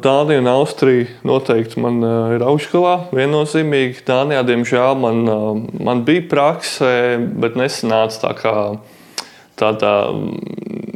Dānija 0.00 0.40
un 0.40 0.46
Austrija 0.48 1.04
noteikti 1.28 1.76
man 1.84 1.98
ir 2.32 2.40
augšgalā. 2.40 3.10
Viennozīmīgi, 3.12 4.00
Dānijā, 4.06 4.40
diemžēl, 4.48 4.94
man, 4.96 5.18
man 5.76 5.98
bija 6.06 6.22
prakse, 6.30 6.88
bet 7.20 7.58
nesanāca 7.60 8.22
tā 8.22 8.30
kā 8.38 8.54
tādā 9.60 9.90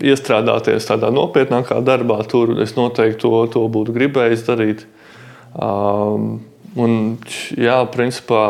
iestrādāties 0.00 0.88
tādā 0.88 1.10
nopietnākā 1.12 1.82
darbā. 1.84 2.22
Tur 2.24 2.54
es 2.64 2.72
noteikti 2.78 3.20
to, 3.26 3.42
to 3.52 3.66
būtu 3.74 3.92
gribējis 3.98 4.46
darīt. 4.46 4.86
Un, 5.60 7.04
jā, 7.60 7.76
principā 7.92 8.46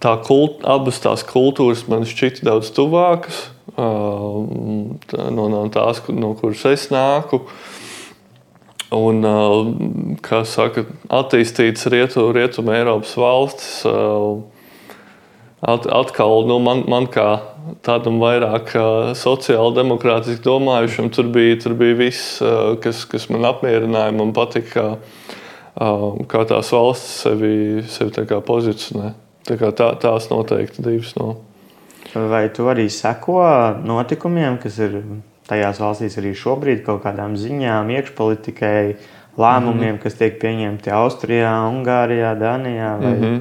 tā 0.00 0.14
kult, 0.24 0.64
abas 0.64 1.02
tās 1.04 1.26
kultūras 1.28 1.84
man 1.92 2.08
šķita 2.08 2.48
daudz 2.48 2.72
tuvākas 2.72 3.42
no, 3.76 5.44
no 5.52 5.66
tās, 5.72 6.00
no 6.08 6.32
kuras 6.40 6.64
es 6.72 6.88
nāku. 6.92 7.42
Uh, 7.44 7.76
Un, 8.90 9.22
kā 10.24 10.40
saka, 10.48 10.82
attīstītas 11.14 11.86
rietumu 11.92 12.32
rietu 12.34 12.64
Eiropas 12.74 13.12
valstis, 13.14 13.84
atkal 15.62 16.46
nu, 16.48 16.56
man, 16.64 16.82
man 16.90 17.06
kā 17.06 17.28
tādam 17.86 18.18
vairāk 18.18 18.72
sociāli 19.14 19.76
demokrātiski 19.78 20.42
domājušam, 20.42 21.12
tur 21.14 21.30
bija, 21.30 21.60
tur 21.62 21.76
bija 21.78 22.00
viss, 22.00 22.40
kas, 22.82 23.04
kas 23.06 23.28
man 23.30 23.46
apmierināja. 23.52 24.16
Man 24.16 24.34
patika, 24.34 24.96
kā, 25.78 25.90
kā 26.34 26.44
tās 26.50 26.72
valstis 26.74 27.22
sevi, 27.28 27.54
sevi 27.86 28.42
pozicionē. 28.46 29.14
Tā 29.46 29.56
kā 29.60 29.70
tā, 29.76 29.92
tās 30.02 30.26
noteikti 30.32 30.82
divas 30.84 31.14
no. 31.18 31.36
Vai 32.10 32.48
tu 32.50 32.66
arī 32.66 32.88
seko 32.90 33.38
notikumiem, 33.86 34.58
kas 34.58 34.82
ir 34.82 34.98
tajās 35.50 35.80
valstīs 35.82 36.18
arī 36.20 36.34
šobrīd 36.38 36.84
kaut 36.86 37.02
kādām 37.04 37.36
ziņām, 37.40 37.90
iekšpolitikai, 37.98 38.82
lēmumiem, 39.40 39.96
mm. 39.96 40.02
kas 40.02 40.18
tiek 40.18 40.40
pieņemti 40.42 40.92
Austrijā, 40.94 41.54
Ungārijā, 41.70 42.34
Dānijā? 42.38 42.92
Vai... 43.02 43.14
Mm 43.14 43.24
-hmm. 43.24 43.40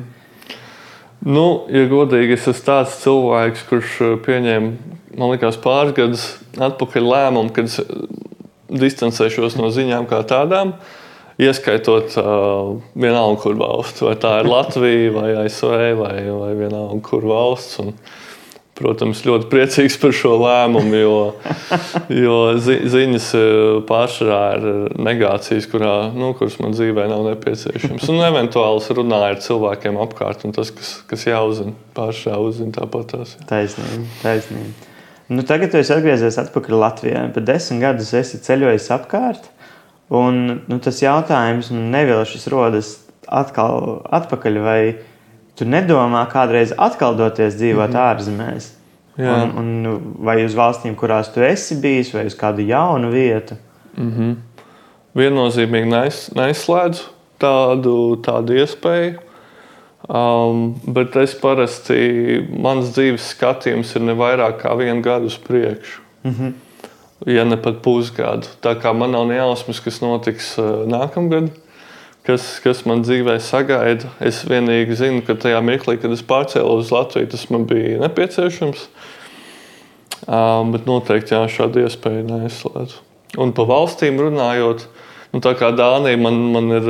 Nu, 1.20 1.68
ja 1.68 1.84
godīgi, 1.92 2.34
es 2.34 2.48
esmu 2.48 2.66
tāds 2.66 3.02
cilvēks, 3.04 3.66
kurš 3.68 4.02
eh, 4.02 4.18
pieņem 4.26 4.70
man 5.18 5.34
liekas, 5.34 5.60
pāris 5.62 5.96
gadus 5.98 6.26
atpakaļ 6.60 7.12
lēmumu, 7.14 7.54
kad 7.56 7.70
es 7.70 7.80
distancēšos 8.70 9.58
no 9.60 9.72
ziņām 9.74 10.08
kā 10.10 10.22
tādām. 10.30 10.76
Ieskaitot 11.40 12.18
uh, 12.20 12.74
vienalga, 13.00 13.40
kur 13.46 13.56
valsts, 13.60 14.04
vai 14.04 14.16
tā 14.20 14.42
ir 14.42 14.50
Latvija, 14.50 15.12
vai 15.16 15.30
ASV, 15.46 15.76
vai, 15.96 16.16
vai 16.28 16.50
vienalga, 16.58 17.00
kur 17.06 17.24
valsts. 17.24 17.80
Un, 17.80 17.94
protams, 18.80 19.22
ļoti 19.28 19.50
priecīgs 19.52 20.00
par 20.02 20.16
šo 20.16 20.34
lēmumu, 20.40 21.00
jo, 21.00 21.20
jo 22.16 22.38
zi, 22.64 22.80
ziņas 22.90 23.30
pārsvarā 23.90 24.42
ir 24.58 24.68
negācijas, 25.00 25.68
kurā, 25.72 25.94
nu, 26.16 26.32
kuras 26.40 26.58
man 26.64 26.76
dzīvē 26.76 27.10
nav 27.12 27.26
nepieciešamas. 27.28 28.10
Un 28.10 28.24
eventuāli 28.26 29.00
runāju 29.00 29.32
ar 29.36 29.42
cilvēkiem 29.46 30.00
apkārt, 30.06 30.46
un 30.48 30.56
tas, 30.56 30.72
kas, 30.76 30.94
kas 31.10 31.28
jāuzzina, 31.28 31.76
pārsvarā 31.98 32.40
uzzina 32.48 32.78
tāpat. 32.80 33.16
Tās, 33.16 33.36
jā. 33.38 33.48
Taisnība, 33.50 34.06
taisnība. 34.24 34.90
Nu, 35.30 35.44
tagad 35.46 35.76
jūs 35.78 35.92
atgriezīsieties 35.94 36.40
atpakaļ 36.42 36.80
Latvijā. 36.82 37.20
Pēc 37.36 37.46
desmit 37.46 37.84
gadus 37.84 38.16
esat 38.18 38.48
ceļojis 38.48 38.88
apkārt. 38.96 39.52
Un, 40.10 40.40
nu, 40.66 40.80
tas 40.82 41.04
jautājums 41.04 41.70
nu, 41.70 41.84
nevilšas 41.94 42.48
rodas 42.50 42.96
atkal 43.30 44.00
atpakaļ. 44.10 44.58
Vai 44.66 44.80
tu 45.60 45.68
nedomā 45.68 46.24
kādreiz 46.32 46.74
atkal 46.78 47.18
doties 47.20 47.58
dzīvot 47.60 47.90
mm 47.90 47.96
-hmm. 47.96 48.10
ārzemēs? 48.10 48.70
Jā. 49.20 49.36
Un, 49.44 49.58
un 49.60 50.02
vai 50.24 50.46
uz 50.46 50.56
valstīm, 50.56 50.96
kurās 50.96 51.34
tu 51.34 51.44
esi 51.44 51.76
bijis, 51.76 52.14
vai 52.16 52.26
uz 52.26 52.36
kādu 52.40 52.64
jaunu 52.64 53.12
vietu? 53.12 53.56
Mm 53.98 54.12
-hmm. 54.12 54.36
Viennozīmīgi 55.16 55.90
neizslēdzu 56.36 57.10
tādu, 57.40 57.96
tādu 58.24 58.54
iespēju. 58.54 59.20
Um, 60.10 60.80
bet 60.88 61.16
es 61.16 61.36
parasti, 61.36 62.48
mans 62.50 62.94
dzīves 62.96 63.34
skatījums 63.36 63.92
ir 63.96 64.02
ne 64.02 64.16
vairāk 64.18 64.62
kā 64.64 64.72
vienu 64.78 65.02
gadu 65.02 65.26
uz 65.26 65.38
priekšu. 65.38 66.02
Mm 66.24 66.32
-hmm. 66.32 66.54
Ja 67.26 67.44
ne 67.44 67.58
pat 67.58 67.82
pusgadu. 67.82 68.48
Tā 68.62 68.76
kā 68.82 68.94
man 68.94 69.12
nav 69.12 69.28
nejausmas, 69.28 69.80
kas 69.80 70.02
notiks 70.02 70.58
uh, 70.58 70.88
nākamgad, 70.88 71.50
kas, 72.30 72.48
kas 72.64 72.86
man 72.86 73.02
dzīvē 73.02 73.40
sagaida. 73.42 74.14
Es 74.22 74.46
vienīgi 74.48 75.02
zinu, 75.02 75.26
ka 75.26 75.36
tajā 75.42 75.60
mirklī, 75.66 75.98
kad 76.00 76.14
es 76.14 76.24
pārcēlos 76.26 76.86
uz 76.86 76.94
Latviju, 76.94 77.34
tas 77.34 77.50
man 77.50 77.66
bija 77.70 78.00
nepieciešams. 78.06 78.88
Um, 80.30 80.72
bet 80.76 80.86
noteikti 80.86 81.34
jā, 81.34 81.44
šādu 81.50 81.88
iespēju 81.88 82.28
neizslēdzu. 82.30 83.06
Un 83.42 83.54
par 83.58 83.70
valstīm 83.70 84.20
runājot, 84.22 84.88
Nu, 85.30 85.42
tā 85.46 85.52
kā 85.54 85.70
Dānija 85.78 86.18
man, 86.18 86.40
man, 86.56 86.72
ir, 86.74 86.88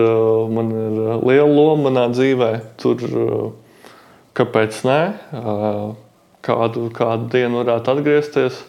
man 0.55 0.69
ir 0.71 0.99
liela 1.27 1.49
loma 1.51 1.89
manā 1.89 2.05
dzīvē, 2.13 2.51
tur 2.79 3.01
kāpēc 4.37 4.77
nē, 4.87 4.99
kādu, 6.47 6.85
kādu 6.95 7.27
dienu 7.33 7.59
varētu 7.59 7.93
atgriezties. 7.97 8.61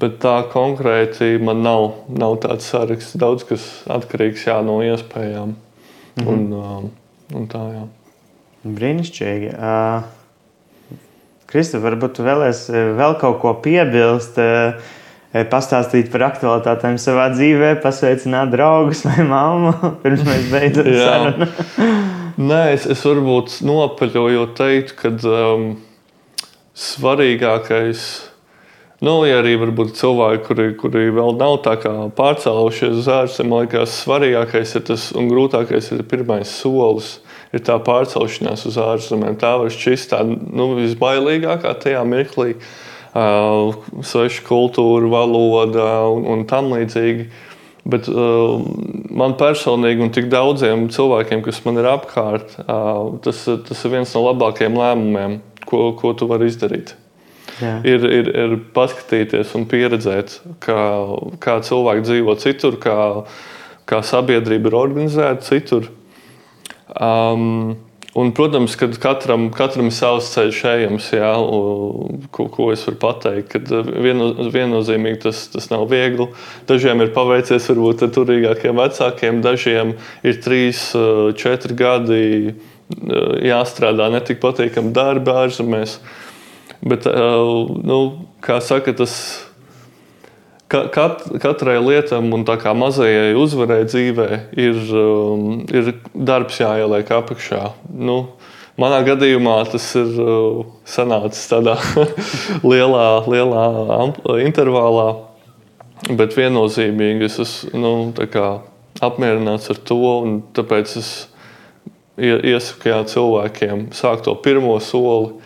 Bet 0.00 0.16
tā 0.22 0.36
konkrēti 0.52 1.34
man 1.44 1.60
nav, 1.64 1.90
nav 2.08 2.38
tāds 2.44 2.68
saraksts. 2.72 3.18
Daudz 3.20 3.44
kas 3.48 3.66
atkarīgs 3.90 4.46
jā, 4.46 4.60
no 4.64 4.78
iespējām. 4.84 5.56
Mm 6.16 6.24
-hmm. 6.24 6.54
un, 6.54 6.90
un 7.36 7.50
tā, 7.50 7.64
jā. 7.74 7.84
Brīnišķīgi. 8.64 9.52
Uh, 9.56 10.02
Kristof, 11.50 11.82
varbūt 11.82 12.16
tu 12.16 12.24
vēlēsies 12.24 12.96
vēl 12.96 13.18
kaut 13.20 13.40
ko 13.42 13.54
piebilst. 13.64 14.38
Uh, 14.38 14.80
Eh, 15.30 15.44
pastāstīt 15.46 16.08
par 16.10 16.24
aktualitātēm 16.26 16.96
savā 16.98 17.28
dzīvē, 17.30 17.76
pasveicināt 17.84 18.50
draugus 18.50 19.04
vai 19.06 19.22
mammu 19.22 19.70
pirms 20.02 20.24
mēs 20.26 20.48
beidzam 20.50 20.88
sarunu. 20.90 21.46
Nē, 22.50 22.62
es, 22.74 22.88
es 22.90 23.04
varbūt 23.06 23.60
nopaļoju 23.62 24.48
teikt, 24.58 24.96
ka 24.98 25.12
um, 25.30 25.68
svarīgākais. 26.74 28.08
Nu, 29.00 29.22
ja 29.24 29.38
arī 29.40 29.54
varbūt 29.56 29.94
cilvēki, 29.96 30.42
kuri, 30.44 30.64
kuri 30.76 31.06
vēl 31.16 31.38
nav 31.40 31.62
pārcēlušies 32.18 32.98
uz 33.00 33.06
ārzemēm, 33.08 33.48
man 33.48 33.62
liekas, 33.64 33.94
svarīgākais 34.02 34.74
ir 34.76 34.84
tas 34.90 35.06
un 35.16 35.30
grūtākais 35.32 35.88
ir 35.96 36.02
pirmais 36.10 36.52
solis. 36.52 37.14
Ir 37.56 37.64
tā 37.66 37.78
pārcelšanās 37.82 38.66
uz 38.68 38.76
ārzemēm. 38.78 39.40
Tā 39.40 39.54
var 39.58 39.72
šķist 39.72 40.12
tā 40.12 40.20
nu, 40.28 40.68
visbailīgākā 40.76 41.72
tajā 41.80 42.04
mirklī. 42.06 42.52
Uh, 43.10 43.72
sveša 44.06 44.44
kultūra, 44.46 45.08
valoda 45.10 45.88
un, 46.12 46.28
un 46.30 46.44
tam 46.46 46.68
līdzīgi. 46.76 47.30
Bet 47.90 48.06
uh, 48.12 48.60
man 49.10 49.34
personīgi 49.40 50.04
un 50.04 50.12
tik 50.14 50.28
daudziem 50.30 50.90
cilvēkiem, 50.92 51.40
kas 51.48 51.64
man 51.64 51.80
ir 51.80 51.88
apkārt, 51.90 52.58
uh, 52.68 53.16
tas, 53.24 53.46
tas 53.48 53.84
ir 53.88 53.96
viens 53.96 54.12
no 54.14 54.28
labākajiem 54.28 54.76
lēmumiem, 54.76 55.40
ko, 55.64 55.88
ko 55.96 56.12
tu 56.12 56.28
vari 56.30 56.52
izdarīt. 56.52 56.94
Ir, 57.86 58.06
ir, 58.20 58.32
ir 58.44 58.56
paskatīties 58.76 59.54
un 59.58 59.66
pieredzēt, 59.70 60.38
kā, 60.64 60.80
kā 61.42 61.58
cilvēki 61.66 62.06
dzīvo 62.08 62.36
citur, 62.40 62.80
kā, 62.82 62.96
kā 63.90 64.02
sabiedrība 64.06 64.72
ir 64.72 64.80
organizēta 64.80 65.46
citur. 65.50 65.90
Um, 66.96 67.78
Un, 68.14 68.32
protams, 68.34 68.74
ka 68.74 68.88
katram, 68.98 69.44
katram 69.54 69.86
ir 69.86 69.94
savs 69.94 70.32
ceļš 70.32 70.60
ejams, 70.66 71.10
jā, 71.14 71.28
ko, 72.34 72.48
ko 72.50 72.64
es 72.74 72.82
varu 72.88 72.98
pateikt. 73.04 73.52
Kad 73.52 73.70
uh, 73.70 73.86
vieno, 74.02 74.32
viennozīmīgi 74.50 75.20
tas, 75.28 75.44
tas 75.52 75.70
nav 75.70 75.84
viegli. 75.92 76.26
Dažiem 76.66 77.04
ir 77.04 77.12
paveicies 77.14 77.68
varbūt 77.70 78.02
ar 78.02 78.10
turīgākiem 78.16 78.82
vecākiem, 78.82 79.38
dažiem 79.46 79.94
ir 80.26 80.40
trīs, 80.42 80.88
uh, 80.98 81.30
četri 81.38 81.78
gadi 81.78 82.24
uh, 82.50 83.38
jāstrādā 83.46 84.10
netik 84.10 84.42
patīkami 84.42 84.90
darbi 84.96 85.30
ārzemēs. 85.44 86.00
Bet, 86.80 87.04
nu, 87.84 87.98
kā 88.40 88.56
saka, 88.64 88.94
tas 88.96 89.14
kat, 90.70 91.26
katrai 91.42 91.76
lietam 91.82 92.30
un 92.32 92.46
tā 92.48 92.56
kā 92.60 92.72
mazajai 92.76 93.34
uzvarai 93.36 93.82
dzīvē 93.88 94.28
ir, 94.56 94.78
um, 94.96 95.60
ir 95.68 95.92
darbs 96.14 96.60
jāieliek 96.62 97.10
apakšā. 97.18 97.62
Nu, 97.90 98.20
manā 98.80 99.02
gadījumā 99.08 99.58
tas 99.72 99.90
ir 99.98 100.14
sanācis 100.88 101.50
tādā 101.50 101.76
lielā, 102.70 103.08
lielā 103.28 103.66
intervālā, 104.46 105.08
bet 106.16 106.38
viennozīmīgi 106.38 107.28
es 107.28 107.40
esmu 107.44 107.82
nu, 107.82 107.94
apmierināts 109.04 109.72
ar 109.72 109.84
to. 109.84 110.14
Tāpēc 110.56 110.96
es 111.00 111.12
iesaku 112.20 113.04
cilvēkiem 113.12 113.90
sākt 113.96 114.26
to 114.28 114.34
pirmo 114.44 114.76
soli 114.80 115.36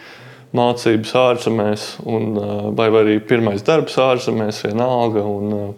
mācības 0.55 1.13
ārzemēs, 1.19 1.91
un, 2.07 2.39
vai 2.79 2.89
arī 3.03 3.19
pirmais 3.27 3.65
darbs 3.67 3.99
ārzemēs, 4.01 4.65
vienalga. 4.69 5.27
Un, 5.27 5.75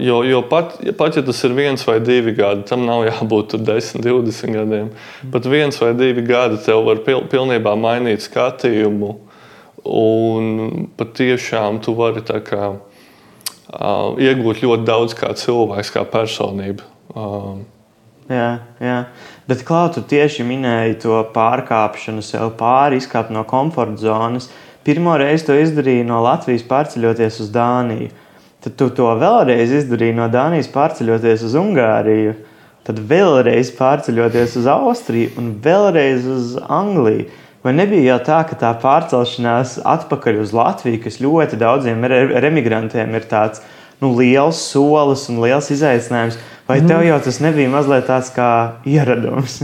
Jo, 0.00 0.22
jo 0.24 0.38
pat, 0.48 0.78
pat 0.96 1.16
ja 1.18 1.22
tas 1.24 1.42
ir 1.44 1.52
viens 1.52 1.82
vai 1.84 1.98
divi 2.00 2.32
gadi, 2.32 2.62
tam 2.64 2.86
nav 2.88 3.02
jābūt 3.04 3.58
10, 3.60 4.00
20 4.06 4.54
gadiem. 4.56 4.86
Pat 5.32 5.48
viens 5.52 5.76
vai 5.82 5.90
divi 5.98 6.24
gadi 6.24 6.56
tev 6.64 6.86
var 6.86 7.02
pil, 7.04 7.26
pilnībā 7.28 7.74
mainīt 7.76 8.24
skatījumu. 8.24 9.10
Un 9.84 10.88
patiešām 10.96 11.82
tu 11.84 11.92
vari 11.96 12.24
kā, 12.24 12.70
iegūt 14.20 14.64
ļoti 14.64 14.88
daudz 14.88 15.16
kā 15.16 15.34
cilvēks, 15.36 15.92
kā 15.92 16.06
personība. 16.08 16.88
Jā, 18.30 18.50
jā. 18.80 18.98
Bet, 19.50 19.64
Klau, 19.66 19.88
tu 19.90 19.98
tieši 20.06 20.44
minēji 20.46 21.00
to 21.02 21.16
pārkāpšanu 21.34 22.22
sev 22.22 22.52
pāri, 22.54 23.00
izkāpt 23.00 23.32
no 23.34 23.40
komforta 23.42 23.98
zonas. 23.98 24.44
Pirmo 24.86 25.16
reizi 25.18 25.48
to 25.48 25.56
izdarīji 25.58 26.04
no 26.06 26.20
Latvijas 26.22 26.62
pārceļoties 26.68 27.40
uz 27.42 27.48
Dāniju. 27.50 28.12
Tad 28.62 28.76
tu 28.78 28.86
to 28.94 29.08
vēlreiz 29.18 29.72
izdarīji 29.80 30.14
no 30.20 30.28
Dānijas 30.30 30.70
pārceļoties 30.70 31.42
uz 31.48 31.56
Ungāriju, 31.58 32.36
tad 32.86 33.02
vēlreiz 33.10 33.72
pārceļoties 33.74 34.54
uz 34.60 34.70
Austriju 34.70 35.34
un 35.42 35.50
vēlreiz 35.64 36.30
uz 36.30 36.54
Angliju. 36.70 37.26
Vai 37.66 37.74
nebija 37.74 38.12
jau 38.12 38.20
tā, 38.30 38.38
ka 38.46 38.60
tā 38.60 38.70
pārcelšanās 38.86 39.80
atpakaļ 39.96 40.44
uz 40.44 40.54
Latviju, 40.54 41.02
kas 41.08 41.18
ļoti 41.24 41.58
daudziem 41.58 42.06
emigrantiem 42.06 43.18
ir 43.18 43.26
tāds 43.26 43.66
nu, 43.98 44.14
liels 44.14 44.62
solis 44.70 45.26
un 45.26 45.42
liels 45.42 45.74
izaicinājums, 45.74 46.38
Vai 46.70 46.80
tev 46.86 47.02
jau 47.02 47.18
tas 47.24 47.40
nebija 47.42 47.70
mazliet 47.72 48.06
tāds 48.06 48.30
kā 48.34 48.50
ieradums? 48.86 49.60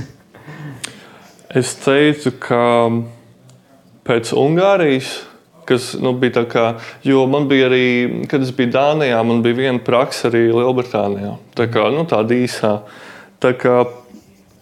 es 1.60 1.76
teicu, 1.78 2.32
ka 2.42 2.60
pēc 4.06 4.32
Ungārijas, 4.34 5.12
kas 5.66 5.92
nu, 6.02 6.12
bija 6.18 6.40
tā 6.40 6.44
kā, 6.50 6.66
jo 7.06 7.24
man 7.30 7.46
bija 7.50 7.70
arī, 7.70 7.86
kad 8.30 8.42
es 8.42 8.50
biju 8.54 8.74
Dānijā, 8.74 9.22
man 9.26 9.42
bija 9.46 9.60
viena 9.60 9.82
praksa 9.82 10.28
arī 10.30 10.48
Lielbritānijā. 10.50 11.36
Tā 11.58 11.70
kā 11.70 11.88
nu, 11.94 12.02
tāda 12.10 12.34
īsā. 12.34 12.72
Tā 13.42 13.54
kā 13.58 13.84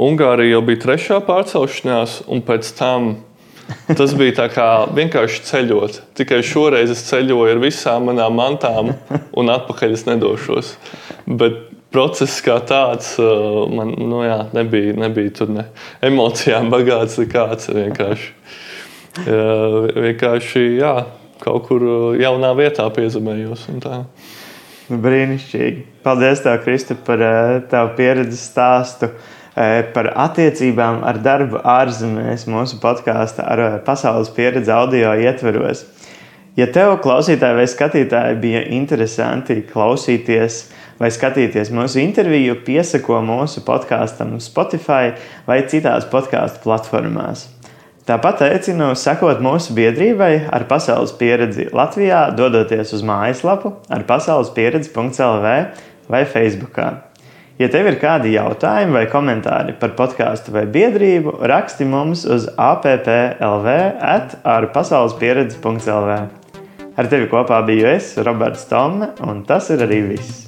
Ungārija 0.04 0.58
jau 0.58 0.64
bija 0.68 0.84
trešā 0.84 1.20
pārcelšanās, 1.24 2.22
un 2.28 2.44
pēc 2.44 2.74
tam 2.76 3.14
Tas 3.96 4.12
bija 4.16 4.34
tā 4.36 4.48
kā 4.52 4.66
vienkārši 4.92 5.44
ceļot. 5.48 6.00
Tikai 6.18 6.42
šoreiz 6.44 6.90
es 6.92 7.04
ceļoju 7.08 7.54
ar 7.54 7.60
visām 7.62 8.10
manām 8.10 8.36
mantām, 8.36 8.92
un 9.40 9.52
atpakaļ 9.54 9.94
es 9.96 10.04
nedošos. 10.08 10.74
Bet 11.24 11.73
process 11.94 12.40
kā 12.44 12.58
tāds 12.66 13.14
man 13.70 13.94
nu, 13.96 14.24
jā, 14.26 14.40
nebija, 14.56 14.96
nebija 14.98 15.34
tur 15.38 15.52
ne 15.54 15.68
emocijām 16.04 16.70
bagāts 16.72 17.20
nekāds. 17.22 17.70
Vienkārši, 17.70 18.32
vienkārši 19.94 20.64
jā, 20.80 20.94
kaut 21.44 21.68
kur 21.68 21.86
jaunā 22.18 22.50
vietā 22.58 22.88
piezemējos. 22.94 23.68
Brīnišķīgi. 24.84 25.86
Paldies, 26.04 26.42
tev, 26.44 26.58
Kristi, 26.66 26.98
par 27.06 27.22
tavu 27.70 27.94
pieredzi 27.96 28.36
stāstu 28.36 29.08
par 29.94 30.10
attiecībām 30.18 31.04
ar 31.06 31.20
darbu 31.22 31.60
ārzemēs 31.62 32.48
mūsu 32.50 32.80
podkāstā 32.82 33.46
ar 33.46 33.62
pasaules 33.86 34.32
pieredzi 34.34 34.72
audio 34.74 35.14
ietveros. 35.14 35.84
Ja 36.54 36.68
tev, 36.70 36.92
klausītāji 37.02 37.56
vai 37.58 37.64
skatītāji, 37.66 38.34
bija 38.38 38.60
interesanti 38.76 39.56
klausīties 39.66 40.60
vai 41.00 41.08
skatīties 41.10 41.72
mūsu 41.74 41.98
interviju, 41.98 42.60
piesako 42.62 43.18
mūsu 43.26 43.64
podkāstam 43.66 44.36
Spotify 44.38 45.16
vai 45.48 45.64
citās 45.66 46.06
podkāstu 46.12 46.62
platformās. 46.62 47.48
Tāpat 48.06 48.44
aicinu 48.46 48.92
sekot 48.94 49.40
mūsu 49.42 49.74
biedrībai 49.74 50.44
ar 50.52 50.66
pasaules 50.70 51.16
pieredzi 51.18 51.70
Latvijā, 51.74 52.28
dodoties 52.38 52.94
uz 52.94 53.02
mājaslapu 53.02 53.74
ar 53.90 54.06
pasaules 54.06 54.52
pieredzi.lv 54.54 55.56
vai 56.06 56.22
Facebook. 56.28 56.78
Ja 57.58 57.70
tev 57.70 57.90
ir 57.90 57.98
kādi 57.98 58.36
jautājumi 58.36 58.94
vai 59.00 59.04
komentāri 59.10 59.74
par 59.80 59.96
podkāstu 59.98 60.54
vai 60.54 60.68
biedrību, 60.70 61.40
raksti 61.50 61.90
mums 61.90 62.22
uz 62.30 62.46
applv 62.54 63.10
at 63.74 64.38
pasaules 64.74 65.18
pieredzi.lv. 65.18 66.43
Ar 66.94 67.08
tevi 67.10 67.26
kopā 67.26 67.58
biju 67.66 67.88
es, 67.90 68.12
Roberts 68.22 68.68
Tomme, 68.70 69.10
un 69.26 69.42
tas 69.48 69.72
ir 69.74 69.82
arī 69.82 70.02
viss. 70.12 70.43